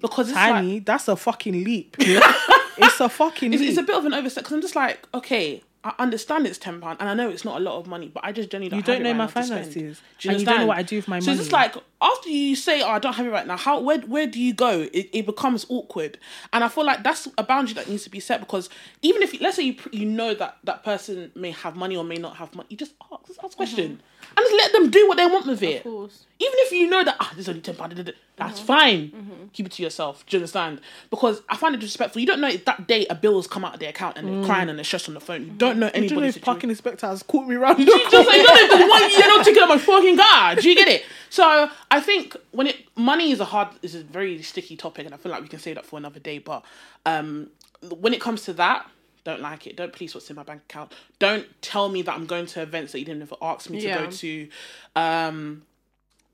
[0.02, 1.96] because it's Tiny, like that's a fucking leap.
[2.00, 3.70] it's a fucking it's, leap.
[3.70, 6.82] it's a bit of an overstep because I'm just like, okay, I understand it's ten
[6.82, 8.80] pound, and I know it's not a lot of money, but I just genuinely don't
[8.80, 9.74] You don't have it know right my now to spend.
[9.74, 11.26] finances, Do you and you don't know what I do with my money?
[11.26, 13.80] So it's just like after you say, "Oh, I don't have it right now," how
[13.80, 14.88] where where do you go?
[14.92, 16.18] It, it becomes awkward,
[16.52, 18.70] and I feel like that's a boundary that needs to be set because
[19.02, 22.18] even if let's say you you know that that person may have money or may
[22.18, 23.54] not have money, you just ask, just ask mm-hmm.
[23.54, 24.02] a question
[24.40, 25.78] and just let them do what they want with it.
[25.78, 26.26] Of course.
[26.40, 29.50] Even if you know that ah, this is only ten pound, that's fine.
[29.52, 30.26] Keep it to yourself.
[30.26, 30.80] Do you understand?
[31.10, 32.22] Because I find it disrespectful.
[32.22, 34.28] You don't know if that day a bill has come out of their account and
[34.28, 35.42] they're crying and they're stressed on the phone.
[35.46, 37.80] You don't know I don't know anybody's if parking inspector has caught me round.
[37.80, 40.56] You just like, you don't even want you're not taking up my fucking car.
[40.56, 41.04] Do you get it?
[41.32, 45.14] So I think when it money is a hard is a very sticky topic, and
[45.14, 46.40] I feel like we can save that for another day.
[46.40, 46.64] But
[47.06, 48.90] um, when it comes to that.
[49.30, 49.76] Don't like it.
[49.76, 50.92] Don't police what's in my bank account.
[51.20, 53.86] Don't tell me that I'm going to events that you didn't ever ask me to
[53.88, 54.06] Yeah.
[54.06, 54.50] go to.
[54.96, 55.62] Um,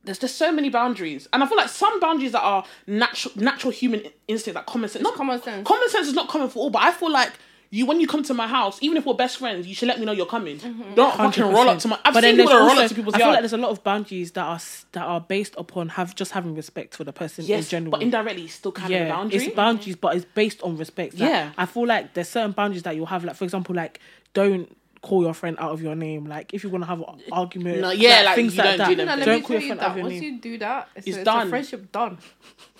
[0.05, 3.71] there's just so many boundaries, and I feel like some boundaries that are natural, natural
[3.71, 5.03] human instinct, like common sense.
[5.03, 5.67] Not common sense.
[5.67, 7.33] Common sense is not common for all, but I feel like
[7.71, 9.99] you, when you come to my house, even if we're best friends, you should let
[9.99, 10.57] me know you're coming.
[10.59, 10.93] Mm-hmm.
[10.95, 11.99] Don't fucking roll up to my.
[12.05, 13.53] I've but seen then people there's that roll up to people's I feel like there's
[13.53, 14.59] a lot of boundaries that are
[14.93, 17.91] that are based upon have just having respect for the person in general.
[17.91, 19.45] but indirectly, it's still kind of a yeah, boundary.
[19.45, 21.13] it's boundaries, but it's based on respect.
[21.19, 21.51] Like, Yeah.
[21.57, 23.23] I feel like there's certain boundaries that you'll have.
[23.23, 23.99] Like for example, like
[24.33, 26.25] don't call your friend out of your name.
[26.25, 28.77] Like if you want to have an argument, No, yeah, like, things you like don't
[28.79, 28.89] that.
[28.89, 29.97] do them No, let Don't me call tell your you friend out of that.
[29.99, 30.33] your Once name.
[30.33, 31.37] you do that, it's, It's a, done.
[31.41, 32.17] It's a friendship done.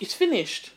[0.00, 0.70] it's finished.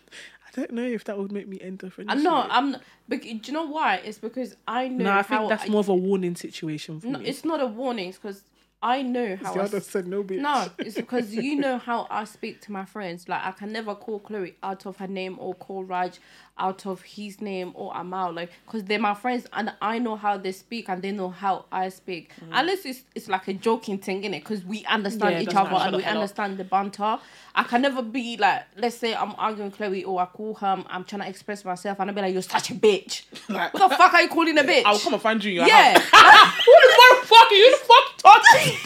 [0.50, 2.18] I don't know if that would make me end the friendship.
[2.18, 2.46] I know.
[2.50, 2.76] I'm.
[3.08, 3.98] But do you know why?
[3.98, 5.06] It's because I know.
[5.06, 7.26] No, I how think that's I- more of a warning situation for No, me.
[7.28, 8.10] it's not a warning.
[8.10, 8.44] It's because
[8.82, 9.54] I know how.
[9.54, 10.40] the I other said no, bitch.
[10.40, 13.28] No, it's because you know how I speak to my friends.
[13.28, 16.20] Like I can never call Chloe out of her name or call Raj
[16.60, 18.34] out of his name or Amal.
[18.34, 21.66] Like because they're my friends and I know how they speak and they know how
[21.72, 22.32] I speak.
[22.44, 22.50] Mm.
[22.52, 25.76] Unless it's it's like a joking thing in it because we understand Yeah, each other
[25.76, 26.18] and we hell up.
[26.18, 27.20] understand the banter.
[27.56, 30.84] I can never be like, let's say I'm arguing with Chloe or I call her.
[30.90, 33.24] I'm trying to express myself and I'll be like, you're such a bitch.
[33.50, 34.84] Like, What the fuck are you calling a bitch?
[34.86, 35.50] I'll come and find you.
[35.52, 35.98] in your Yeah.
[36.00, 36.54] house.
[36.66, 37.52] Who the motherfucker?
[37.52, 38.78] You the fuck talking?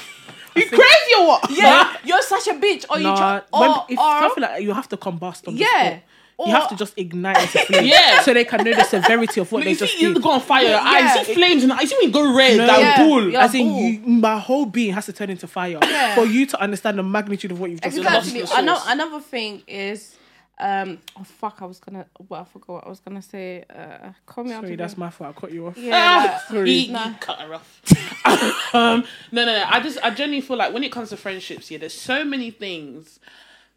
[0.56, 1.50] You crazy or what?
[1.52, 2.86] yeah, you're such a bitch.
[2.90, 5.56] Or you Nah, try, or, when, if or, something like you have to combust on
[5.56, 6.00] the Yeah.
[6.34, 6.48] Spot.
[6.48, 8.22] You have to just ignite into flame, Yeah.
[8.22, 10.24] so they can know the severity of what You they see, just you did.
[10.24, 10.64] go on fire.
[10.68, 11.20] your eyes, Yeah.
[11.20, 12.58] you see flames, and I see when you go red.
[12.58, 12.68] No.
[12.68, 13.06] that Yeah.
[13.08, 13.30] bull.
[13.30, 13.44] Yeah.
[13.46, 16.16] As in, you, my whole being has to turn into fire Yeah.
[16.16, 18.06] for you to understand the magnitude of what you've just done.
[18.18, 18.42] Exactly.
[18.42, 20.16] lost Another, another thing is,
[20.60, 23.66] um, oh fuck, I was gonna, well, I forgot what I was gonna say.
[23.76, 24.64] Uh, call me out.
[24.64, 25.36] Sorry, that's your- my fault.
[25.36, 25.78] I cut you off.
[25.78, 27.10] Yeah, Ah, like- he, Nah.
[27.10, 27.82] he cut her off.
[28.76, 29.66] um, no, no, no.
[29.68, 32.52] I just, I genuinely feel like when it comes to friendships, yeah, there's so many
[32.52, 33.20] things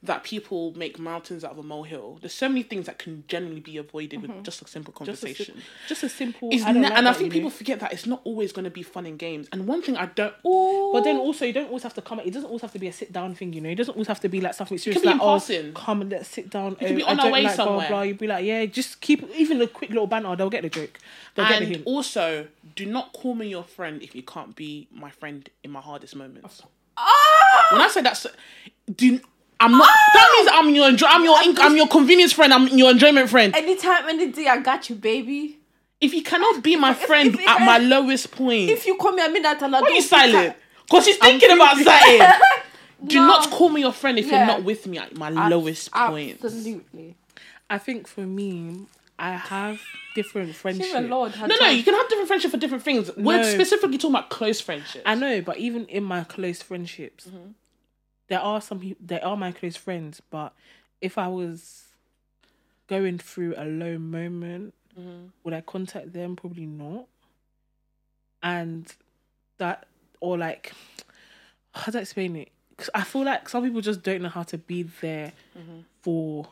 [0.03, 2.19] that people make mountains out of a molehill.
[2.21, 4.37] There's so many things that can generally be avoided Mm-hmm.
[4.37, 5.63] with just a simple Just a, conversation.
[5.89, 6.51] just a simple.
[6.53, 7.49] I don't ne- like and I think you know?
[7.49, 9.49] people forget that it's not always going to be fun and games.
[9.53, 10.35] And one thing I don't.
[10.47, 12.21] Ooh, But then also, you don't always have to come.
[12.21, 13.71] It doesn't always have to be a sit down thing, you know.
[13.71, 15.03] It doesn't always have to be like something serious.
[15.03, 16.75] Can be like, in oh, come and let's sit down.
[16.75, 17.89] be oh, I on our way like somewhere.
[17.89, 20.37] Blah, You'd be like, yeah, just keep even a quick little banter.
[20.37, 20.99] They'll get the joke.
[21.35, 24.87] They'll get the and also, do not call me your friend if you can't be
[24.93, 26.63] my friend in my hardest moments.
[26.97, 27.67] Ah!
[27.73, 28.25] When I say that,
[28.95, 29.21] do
[29.61, 29.89] I'm not.
[30.15, 31.07] That means I'm your enjoy.
[31.09, 31.39] I'm your.
[31.39, 32.53] inc- I'm your convenience friend.
[32.53, 33.55] I'm your enjoyment friend.
[33.57, 35.59] Anytime, any day, I got you, baby.
[36.01, 39.25] If you cannot be my friend if- at my lowest point, If you call me
[39.25, 40.57] a midnight and I why don't you pick up- silent?
[40.85, 42.21] Because she's thinking about something.
[43.07, 43.27] Do No.
[43.27, 44.39] not call me your friend if Yeah.
[44.39, 46.39] you're not with me at my lowest point.
[46.45, 47.15] Absolutely.
[47.69, 48.87] I think for me,
[49.19, 49.81] I have
[50.15, 50.91] different friendships.
[50.91, 53.11] Even Lord had No, no, you can have different friendship for different things.
[53.17, 55.03] We're specifically talking about close friendships.
[55.07, 57.51] I know, but even in my close friendships, Mm-hmm.
[58.29, 58.99] There are some people.
[59.07, 60.53] There are my close friends, but
[61.01, 61.85] if I was
[62.89, 65.27] going through a low moment, Mm-hmm.
[65.45, 66.37] would I contact them?
[66.37, 67.07] Probably not.
[68.43, 68.93] And
[69.59, 69.87] that,
[70.21, 70.73] or like,
[71.75, 72.51] how do I explain it?
[72.77, 75.81] 'Cause I feel like some people just don't know how to be there Mm-hmm.
[76.03, 76.47] for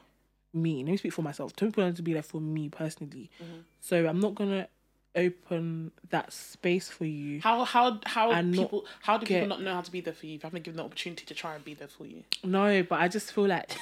[0.55, 0.83] me.
[0.83, 1.53] Let me speak for myself.
[1.59, 3.31] Some people don't know to be there for me personally.
[3.43, 3.59] Mm-hmm.
[3.81, 4.69] So I'm not gonna
[5.17, 7.41] open that space for you.
[7.41, 10.27] How how how And people how do people not know how to be there for
[10.27, 12.25] you if you haven't given the opportunity to try and be there for you?
[12.43, 13.77] No, but I just feel like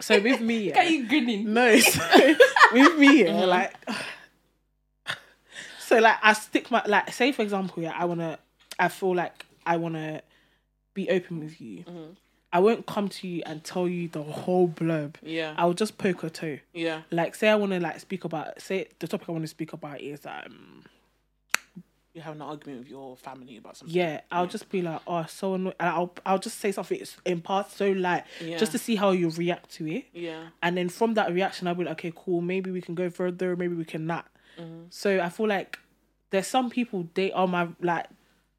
[0.00, 1.52] so with me, yeah, you grinning.
[1.52, 2.00] no, so
[2.72, 3.48] with me, yeah, Mm-hmm.
[3.48, 3.74] like
[5.80, 8.38] so like I stick my like say for example, yeah, I wanna
[8.78, 10.22] I feel like I wanna
[10.94, 11.78] be open with you.
[11.84, 12.12] Mm-hmm.
[12.54, 15.16] I won't come to you and tell you the whole blurb.
[15.22, 16.58] Yeah, I'll just poke a toe.
[16.72, 20.00] yeah, Like say I wanna like speak about say the topic I wanna speak about
[20.00, 20.84] is um
[22.14, 23.92] you have an argument with your family about something.
[23.94, 25.74] Yeah, I'll just be like, oh, so annoying.
[25.80, 28.56] And I'll I'll just say something in part so light, Yeah.
[28.56, 30.04] just to see how you react to it.
[30.12, 32.40] yeah, And then from that reaction, I'll be like, okay, cool.
[32.40, 33.56] Maybe we can go further.
[33.56, 34.28] Maybe we can not.
[34.60, 34.84] Mm-hmm.
[34.90, 35.76] So I feel like
[36.30, 38.06] there's some people they are my like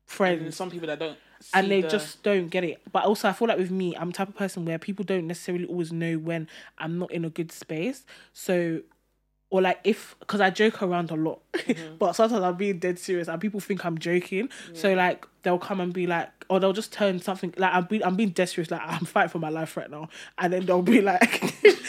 [0.05, 0.41] friends.
[0.43, 1.17] and some people that don't
[1.53, 2.81] and they the- just don't get it.
[2.91, 5.27] But also, I feel like with me, I'm the type of person where people don't
[5.27, 8.05] necessarily always know when I'm not in a good space.
[8.33, 8.81] So.
[9.51, 11.97] Or like if because I joke around a lot, Mm-hmm.
[11.97, 14.49] but sometimes I'm being dead serious and people think I'm joking.
[14.73, 18.03] So like they'll come and be like, or they'll just turn something like I'm being
[18.03, 20.09] I'm being dead serious, like I'm fighting for my life right now,
[20.39, 21.53] and then they'll be like,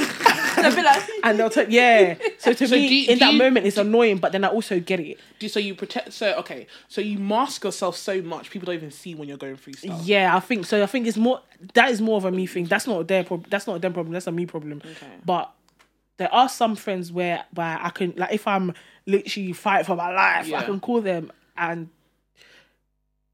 [0.75, 2.15] They'll be like, and they'll turn yeah.
[2.39, 4.45] So to So me, do you- in do that you- moment, it's annoying, but then
[4.45, 5.19] I also get it.
[5.39, 8.91] do so you protect so okay so you mask yourself so much people don't even
[8.91, 10.01] see when you're going through stuff.
[10.05, 10.83] Yeah, I think so.
[10.83, 11.41] I think it's more
[11.75, 12.65] that is more of a me thing.
[12.67, 13.49] That's not their problem.
[13.51, 14.13] That's not a them problem.
[14.13, 14.83] That's a me problem.
[14.85, 15.07] Okay.
[15.25, 15.53] But
[16.19, 18.73] there are some friends where where I can like if I'm
[19.07, 21.89] literally fighting for my life, I can call them and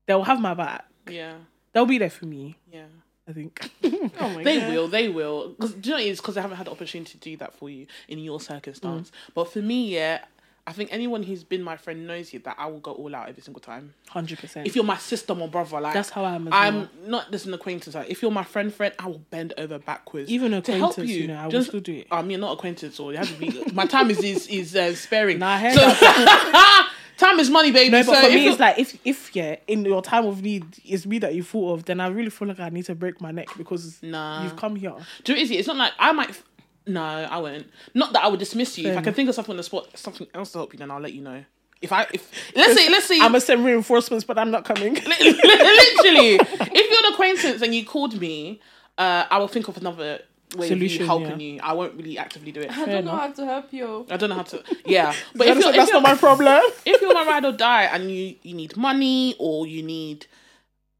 [0.06, 0.84] they'll have my back.
[1.08, 1.34] Yeah,
[1.72, 2.56] They'll be there for me.
[2.72, 2.86] yeah.
[3.32, 3.70] I think.
[4.20, 4.72] oh my They God.
[4.72, 5.48] will, they will.
[5.50, 6.20] Because do you know what it is?
[6.20, 9.10] Because they haven't had the opportunity to do that for you in your circumstance.
[9.10, 9.34] Mm.
[9.34, 10.24] But for me, yeah,
[10.64, 13.28] I think anyone who's been my friend knows you that I will go all out
[13.28, 13.94] every single time.
[14.10, 14.64] Hundred percent.
[14.66, 16.88] If you're my sister or brother, like That's how I am as I'm well.
[17.06, 17.96] not just an acquaintance.
[17.96, 20.30] Like, if you're my friend, friend, I will bend over backwards.
[20.30, 21.22] Even to help acquaintance, you.
[21.22, 22.06] you know, I will Just- still do it.
[22.12, 23.72] I mean, not acquaintance, or you have to be.
[23.74, 25.40] my time is is is uh, sparing.
[25.40, 26.84] Nah, I heard So-
[27.22, 27.90] time is money, baby.
[27.90, 30.64] No, so but for me, it's like if if yeah, in your time of need,
[30.84, 31.84] it's me that you thought of.
[31.84, 34.42] Then I really feel like I need to break my neck because Nah.
[34.42, 34.94] you've come here.
[35.24, 35.50] Do you know it?
[35.58, 36.30] It's not like I might.
[36.30, 36.44] f-
[36.86, 37.66] No, I won't.
[37.94, 38.90] Not that I would dismiss you.
[38.90, 40.90] If I can think of something on the spot, something else to help you, then
[40.90, 41.44] I'll let you know.
[41.80, 43.16] If I, if let's see, let's see.
[43.20, 44.94] I'm gonna send reinforcements, but I'm not coming.
[44.94, 48.60] literally, if you're an acquaintance and you called me,
[48.98, 50.20] uh, I will think of another
[50.54, 51.54] way Solution, of you helping yeah.
[51.54, 51.60] you.
[51.62, 52.70] I won't really actively do it.
[52.70, 54.06] I don't know how to help you.
[54.10, 54.62] I don't know how to.
[54.84, 56.62] Yeah, but if you're, if that's you're, not my problem.
[56.84, 60.26] if you're my ride or die and you you need money or you need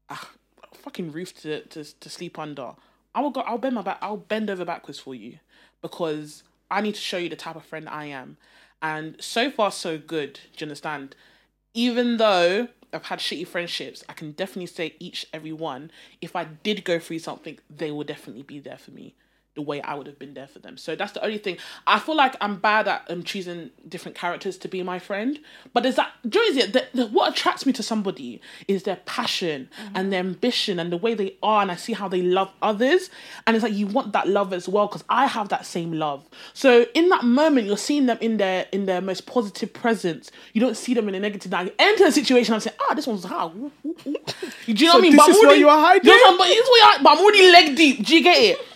[0.09, 0.29] ah,
[0.71, 2.71] a fucking roof to, to to sleep under,
[3.13, 3.41] I will go.
[3.41, 3.99] I'll bend my back.
[4.01, 5.39] I'll bend over backwards for you
[5.81, 8.37] because I need to show you the type of friend I am.
[8.81, 10.33] And so far, so good.
[10.33, 11.15] Do you understand?
[11.75, 15.89] Even though I've had shitty friendships, I can definitely say each every one.
[16.21, 19.15] If I did go through something, they will definitely be there for me
[19.55, 20.77] the way I would have been there for them.
[20.77, 21.57] So that's the only thing.
[21.85, 25.39] I feel like I'm bad at um, choosing different characters to be my friend.
[25.73, 26.73] But there's that, do you know what?
[26.73, 30.97] The, the, what attracts me to somebody is their passion and their ambition and the
[30.97, 31.61] way they are.
[31.61, 33.11] And I see how they love others.
[33.45, 36.27] And it's like you want that love as well because I have that same love.
[36.53, 40.31] So in that moment, you're seeing them in their in their most positive presence.
[40.53, 41.51] You don't see them in a negative.
[41.51, 43.49] Now you enter a situation and say, ah, this one's how.
[43.49, 43.69] Do
[44.65, 45.11] you know what I mean?
[45.11, 46.07] this But is where you are hiding?
[46.07, 48.03] Know I'm- but this is where you are- but I'm already leg deep.
[48.05, 48.67] Do you get it?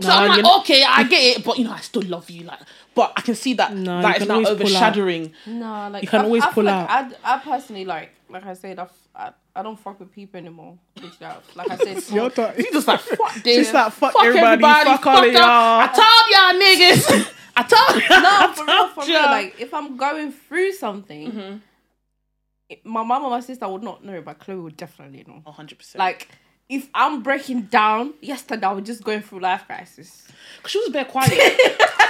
[0.00, 2.02] So Nah, I'm like, you're not- okay, I get it, but you know, I still
[2.02, 2.44] love you.
[2.44, 2.60] Like,
[2.94, 4.60] but I can see that No, that you now always pull out.
[4.62, 5.32] overshadowing.
[5.46, 7.12] No, like You can I, always I feel pull like out.
[7.24, 10.78] I, I personally like like I said, I've, I I don't fuck with people anymore.
[11.00, 12.54] Which, like I said, Your turn.
[12.56, 13.66] You just like fuck this.
[13.66, 15.34] She's like, fuck everybody, fuck all of them.
[15.34, 15.80] y'all.
[15.80, 17.34] I told y'all niggas.
[17.56, 18.20] I told y'all.
[18.22, 19.10] no, for real, for real.
[19.10, 19.30] Yeah.
[19.30, 22.90] Like if I'm going through something, Mm-hmm.
[22.90, 25.42] my mom and my sister would not know, but Chloe would definitely know.
[25.50, 25.98] hundred percent.
[25.98, 26.28] Like
[26.70, 30.22] if I'm breaking down, yesterday I was just going through life crisis.
[30.62, 31.30] Cause she was a bit quiet.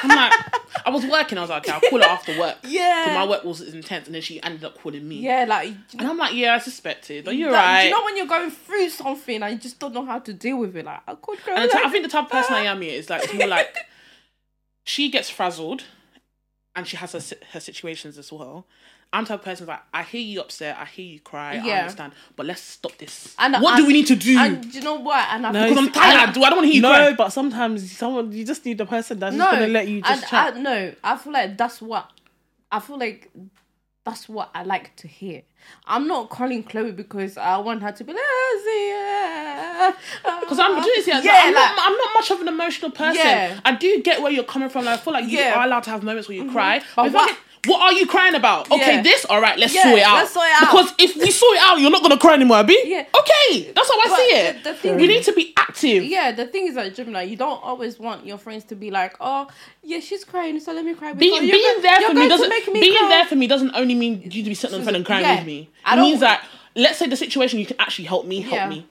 [0.02, 0.32] I'm like,
[0.86, 1.38] I was working.
[1.38, 2.58] I was like, okay, I'll call her after work.
[2.64, 3.04] Yeah.
[3.06, 5.16] But my work was intense, and then she ended up calling me.
[5.16, 7.24] Yeah, like And I'm like, yeah, I suspected.
[7.24, 7.84] But you're like, right.
[7.84, 10.58] You know when you're going through something and you just don't know how to deal
[10.58, 10.84] with it.
[10.84, 11.54] Like I could go.
[11.54, 13.48] and like, I think the type of person I am here is like it's more
[13.48, 13.74] like
[14.84, 15.84] she gets frazzled,
[16.76, 18.66] and she has her her situations as well.
[19.12, 21.80] I'm the type of person like I hear you upset, I hear you cry, I
[21.80, 23.34] understand, but let's stop this.
[23.38, 24.38] And- what do we need to do?
[24.38, 25.26] And do you know what?
[25.32, 26.28] And I No, because I'm it's- tired.
[26.28, 27.12] I, do I don't want to hear you No, cry.
[27.14, 30.12] but sometimes someone you just need the person that's no, just gonna let you just
[30.22, 30.54] and chat.
[30.54, 32.08] I, no, I feel like that's what
[32.70, 33.30] I feel like.
[34.02, 35.42] That's what I like to hear.
[35.86, 39.94] I'm not calling Chloe because I want her to be like, "Ah,
[40.40, 42.90] Because I'm doing this, yeah, Yeah, I'm, like- not, I'm not much of an emotional
[42.90, 43.20] person.
[43.26, 43.60] Yeah.
[43.64, 44.86] I do get where you're coming from.
[44.86, 45.50] Like, I feel like you Yeah.
[45.50, 45.60] Mm-hmm.
[45.60, 46.80] are allowed to have moments where you cry.
[46.96, 48.70] But But what- get- what are you crying about?
[48.70, 49.02] Okay, Yeah.
[49.02, 50.14] this, all right, let's Yeah, sort it out.
[50.16, 50.60] let's sort it out.
[50.60, 52.76] Because if we sort it out, you're not going to cry anymore, Abby.
[52.84, 53.04] Yeah.
[53.18, 54.64] Okay, that's how I But see it.
[54.64, 56.04] the- the thing we is- need to be active.
[56.04, 58.90] Yeah, the thing is at gym, like you don't always want your friends to be
[58.90, 59.46] like, "Oh,
[59.82, 62.28] yeah, she's crying, so let me cry." with her." Being, being go- there for me
[62.28, 63.08] doesn't me being cry.
[63.08, 65.22] there for me doesn't only mean you to be sitting on the phone and crying
[65.24, 65.36] Yeah.
[65.36, 65.68] with me.
[65.84, 66.44] I It don't- means that
[66.74, 68.68] let's say the situation you can actually help me, help Yeah.
[68.68, 68.86] me.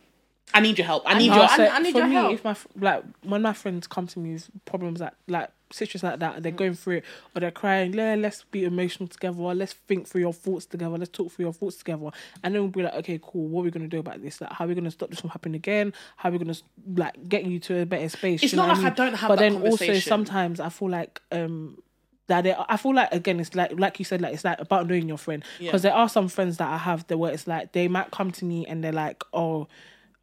[0.53, 1.03] I need your help.
[1.05, 2.33] I need know, your I- So I need for your me, help.
[2.33, 6.03] if my f- like when my friends come to me with problems like like situations
[6.03, 7.05] like that, and they're going through it
[7.35, 10.97] or they're crying, yeah, let's be emotional together, or let's think through your thoughts together,
[10.97, 12.09] let's talk through your thoughts together,
[12.43, 14.41] and then we'll be like, okay, cool, what are we gonna do about this?
[14.41, 15.93] Like, how are we gonna stop this from happening again?
[16.17, 16.55] How are we gonna
[16.95, 18.43] like get you to a better space?
[18.43, 18.93] It's you know not like I mean?
[18.93, 21.81] don't have But then also sometimes I feel like um
[22.27, 25.07] that I feel like again it's like like you said like it's like about knowing
[25.07, 27.87] your friend because there are some friends that I have that where it's like they
[27.87, 29.67] might come to me and they're like oh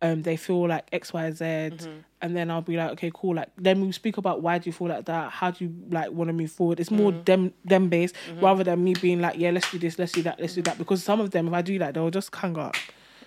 [0.03, 1.99] um they feel like X Y Z Mm-hmm.
[2.23, 4.73] and then I'll be like okay cool like then we speak about why do you
[4.73, 7.25] feel like that how do you like want to move forward it's more Mm-hmm.
[7.25, 10.39] them them based rather than me being like yeah let's do this let's do that
[10.41, 12.75] let's do that because some of them if I do that they'll just hang up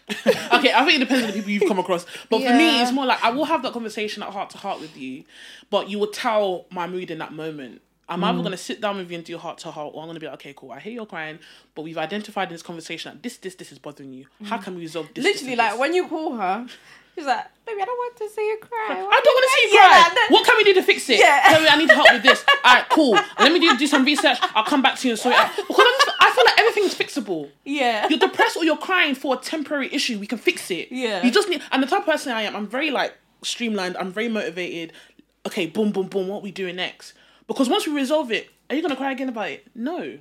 [0.54, 2.04] okay, I think it depends on the people you've come across.
[2.32, 4.80] But for me, it's more like I will have that conversation at heart to heart
[4.82, 5.24] with you,
[5.70, 7.84] but you will tell my mood in that moment.
[8.10, 8.24] I'm Mm.
[8.26, 10.16] either going to sit down with you and do heart to heart, or I'm going
[10.16, 11.40] to be like, okay, cool, I hear you're crying,
[11.76, 14.26] but we've identified in this conversation that this, this, this is bothering you.
[14.46, 15.24] How can we resolve this?
[15.24, 15.46] this, Mm.
[15.48, 15.80] Literally, and like this?
[15.80, 16.68] when you call her,
[17.16, 18.88] she's like, "Baby, I don't want to see you cry.
[18.90, 19.90] I don't want to see you cry.
[20.16, 20.28] that.
[20.32, 21.20] what can we do to fix it?
[21.20, 21.54] Yeah.
[21.56, 22.44] Chloe, I need help with this.
[22.64, 23.12] All right, cool.
[23.40, 24.38] Let me do, do some research.
[24.56, 25.56] I'll come back to you and sort it out.
[25.56, 27.50] Because I, just, I feel like everything's fixable.
[27.66, 28.08] Yeah.
[28.10, 30.18] You're depressed or you're crying for a temporary issue.
[30.20, 30.88] We can fix it.
[30.92, 31.24] Yeah.
[31.24, 33.98] You just need, and the type of person I am, I'm very like streamlined.
[33.98, 34.94] I'm very motivated.
[35.46, 36.28] Okay, boom, boom, boom.
[36.28, 37.14] What are we doing next?
[37.50, 39.68] Because once we resolve it, are you gonna cry again about it?
[39.76, 40.20] No.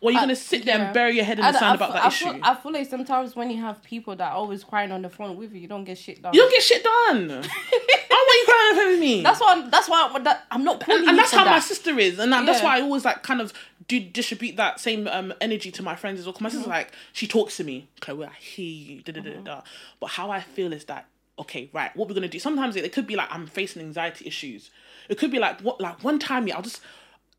[0.00, 0.84] Or are you I- gonna sit there yeah.
[0.86, 2.26] and bury your head in the sand I about that issue?
[2.32, 5.10] Feel, I feel like sometimes when you have people that are always crying on the
[5.10, 6.32] phone with you, you don't get shit done.
[6.32, 7.30] you don't get shit done.
[7.30, 9.22] I want you crying on the phone with me.
[9.22, 9.68] That's why.
[9.68, 12.46] That's why I'm, that, I'm not and, and that's how my sister is, and that,
[12.46, 13.52] that's why I always like kind of
[13.88, 16.34] do distribute that same um, energy to my friends as well.
[16.34, 16.56] 'Cause my Mm-hmm.
[16.58, 19.42] sister's like, she talks to me, Chloe, I hear you, da da da Mm-hmm.
[19.44, 19.62] da.
[19.98, 21.06] But how I feel is that
[21.38, 21.94] okay, right?
[21.96, 22.38] What we're gonna do?
[22.38, 24.70] Sometimes it, it could be like I'm facing anxiety issues.
[25.08, 26.80] It could be like what, like one time, yeah, I'll just.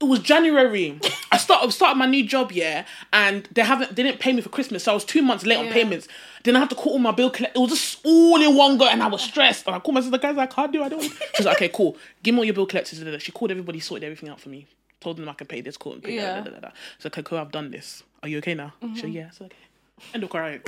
[0.02, 0.98] It was January.
[1.30, 4.48] I started started my new job, yeah, and they haven't they didn't pay me for
[4.48, 6.08] Christmas, so I was two months late on payments.
[6.46, 7.58] Then I had to call all my bill collect.
[7.58, 9.68] It was just all in one go, and I was stressed.
[9.68, 10.82] And I called my sister, guys, I can't do.
[10.82, 11.04] it, I don't.
[11.36, 11.98] She's like, okay, cool.
[12.24, 13.04] Give me all your bill collectors.
[13.22, 14.68] She called everybody, sorted everything out for me.
[15.02, 16.36] Told them I could pay this, call and pay Yeah.
[16.36, 16.46] that.
[16.46, 16.74] Da, da, da, da.
[17.00, 17.38] So okay, cool.
[17.38, 18.02] I've done this.
[18.24, 18.72] Are you okay now?
[18.80, 18.96] She Mm-hmm.
[19.02, 19.30] said, yeah.
[19.32, 19.56] So okay.
[20.14, 20.62] End of crying.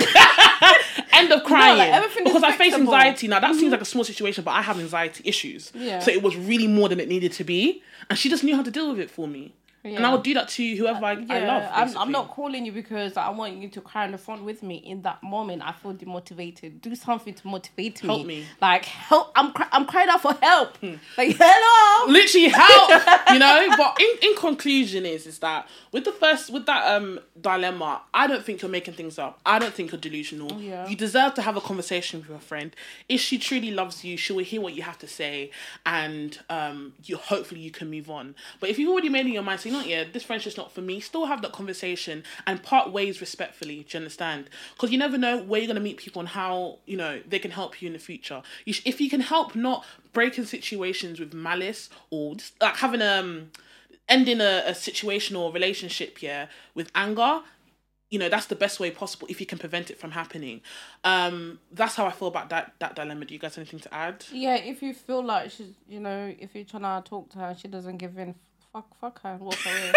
[1.12, 1.80] End of crying.
[1.80, 3.40] everything is because I face anxiety now.
[3.40, 3.72] That seems mm-hmm.
[3.72, 5.72] like a small situation, but I have anxiety issues.
[5.74, 6.00] Yeah.
[6.00, 8.62] So it was really more than it needed to be, and she just knew how
[8.62, 9.52] to deal with it for me.
[9.84, 10.12] And I Yeah.
[10.12, 11.70] would do that to whoever I, I Yeah, love.
[11.74, 14.62] I'm, I'm not calling you because I want you to cry on the phone with
[14.62, 14.76] me.
[14.76, 16.80] In that moment, I feel demotivated.
[16.80, 18.08] Do something to motivate me.
[18.08, 18.46] Help me.
[18.60, 19.32] Like help.
[19.34, 20.78] I'm cry- I'm crying out for help.
[21.18, 22.12] Like hello.
[22.12, 22.90] literally help
[23.30, 27.18] you know but in, in conclusion is is that with the first with that um
[27.40, 30.88] dilemma i don't think you're making things up i don't think you're delusional Yeah.
[30.88, 32.74] you deserve to have a conversation with your friend
[33.08, 35.50] if she truly loves you she will hear what you have to say
[35.86, 39.42] and um you hopefully you can move on but if you've already made in your
[39.42, 41.00] mind saying not yeah this friendship's not for me.
[41.00, 44.48] Still have that conversation and part ways respectfully do you understand?
[44.74, 47.38] Because you never know where you're going to meet people and how you know they
[47.38, 48.42] can help you in the future.
[48.64, 53.02] You sh- if you can help not breaking situations with malice or just like having
[53.02, 53.50] um
[54.08, 57.40] ending a, a situation or a relationship yeah with anger
[58.10, 60.60] you know that's the best way possible if you can prevent it from happening.
[61.02, 63.24] Um that's how i feel about that that dilemma.
[63.24, 64.26] Do you guys anything to add?
[64.30, 67.56] Yeah, if you feel like she's, you know, if you're trying to talk to her,
[67.58, 68.34] she doesn't give in
[68.72, 69.92] fuck, fuck her, and walk away.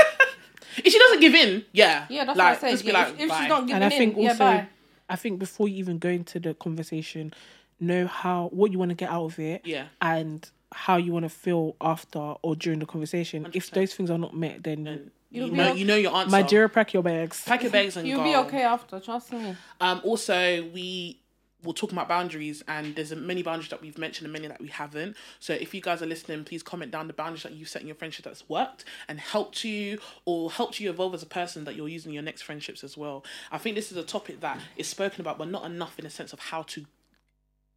[0.78, 2.06] If she doesn't give in, yeah.
[2.10, 2.72] Yeah, that's like, what I said.
[2.72, 3.76] Just Yeah, like, if, if she's not giving in, yeah.
[3.76, 4.68] and I think in, also, bye.
[5.10, 7.34] I think before you even go into the conversation,
[7.80, 9.86] know how what you want to get out of it, Yeah.
[10.02, 13.48] and how you want to feel after or during the conversation.
[13.54, 13.74] If 100%.
[13.74, 15.80] those things are not met, then you You'll be know, okay.
[15.80, 16.32] you know your answer.
[16.32, 17.44] my dear, pack your bags.
[17.46, 18.24] Pack your bags and You'll go.
[18.24, 19.00] be okay after.
[19.00, 19.56] Trust me.
[19.80, 21.20] Um, also, we
[21.66, 24.70] will talking about boundaries, and there's many boundaries that we've mentioned and many that we
[24.70, 25.18] haven't.
[25.40, 27.88] So, if you guys are listening, please comment down the boundaries that you've set in
[27.88, 31.76] your friendship that's worked and helped you or helped you evolve as a person that
[31.76, 33.26] you're using in your next friendships as well.
[33.52, 36.12] I think this is a topic that is spoken about, but not enough in the
[36.12, 36.86] sense of how to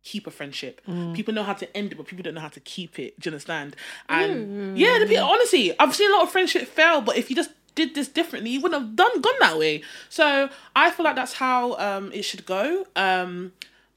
[0.05, 0.81] keep a friendship.
[1.15, 3.19] People know how to end it, but people don't know how to keep it.
[3.19, 3.77] Do you understand?
[4.09, 7.37] And yeah, to be honestly, I've seen a lot of friendship fail, but if you
[7.37, 9.83] just did this differently, you wouldn't have done gone that way.
[10.09, 12.87] So I feel like that's how um it should go.
[12.97, 13.53] Um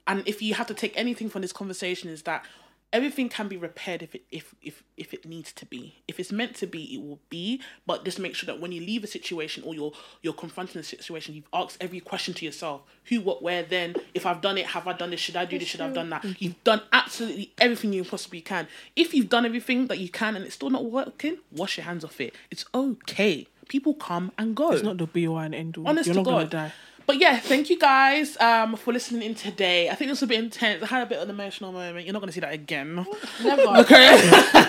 [0.07, 2.45] and if you have to take anything from this conversation is that
[2.93, 5.95] everything can be repaired if it if if if it needs to be.
[6.07, 8.81] If it's meant to be it will be but just make sure that when you
[8.81, 12.81] leave a situation or you're you're confronting a situation you've asked every question to yourself.
[13.05, 15.57] Who what where then if i've done it have i done this should i do
[15.57, 15.67] this?
[15.69, 16.25] Should i've done that?
[16.41, 18.67] you've done absolutely everything you possibly can.
[18.95, 22.03] If you've done everything that you can and it's still not working wash your hands
[22.03, 22.35] off it.
[22.49, 23.47] It's okay.
[23.69, 24.71] People come and go.
[24.71, 25.87] It's not the be all and end all.
[25.87, 26.73] honest You're to not gonna die.
[27.11, 29.89] But yeah, thank you guys um for listening in today.
[29.89, 30.81] I think this was a bit intense.
[30.81, 32.05] I had a bit of an emotional moment.
[32.05, 33.05] You're not gonna see that again.
[33.43, 33.63] Never.
[33.81, 34.07] Okay,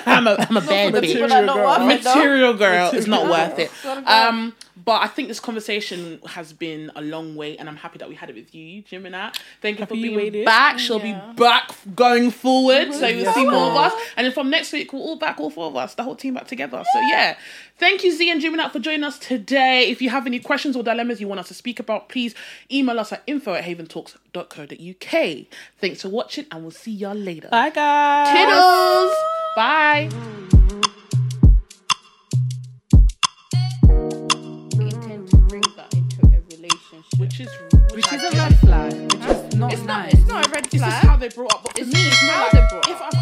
[0.07, 1.13] I'm a I'm a For bad the bitch.
[1.13, 1.63] people that girl.
[1.65, 2.15] want it, though.
[2.17, 3.71] Material girl, it's not worth it.
[3.85, 4.29] Gotta.
[4.29, 8.09] Um, but I think this conversation has been a long way, and I'm happy that
[8.09, 9.35] we had it with you, Jimina.
[9.61, 10.45] Thank you for you being waited.
[10.47, 10.79] back.
[10.79, 11.21] She'll Yeah.
[11.33, 13.93] be back going forward, so you'll see more of us.
[14.17, 16.35] And then from next week, we're all back, all four of us, the whole team
[16.35, 16.83] back together.
[16.93, 17.37] So yeah,
[17.79, 19.89] thank you Z and Jimina for joining us today.
[19.91, 22.35] If you have any questions or dilemmas you want us to speak about, please
[22.73, 25.47] email us at info at haventalks.co.uk.
[25.81, 27.49] Thanks for watching, and we'll see y'all later.
[27.51, 28.29] Bye guys.
[28.31, 29.15] Toodles.
[29.55, 30.92] Bye.
[37.23, 38.93] which is which, which is a red flag.
[38.93, 39.87] Which is not it's nice.
[39.87, 40.71] Not, it's not a red flag.
[40.71, 41.63] This is how they brought up.
[41.63, 43.22] But it's me, it's how they brought up.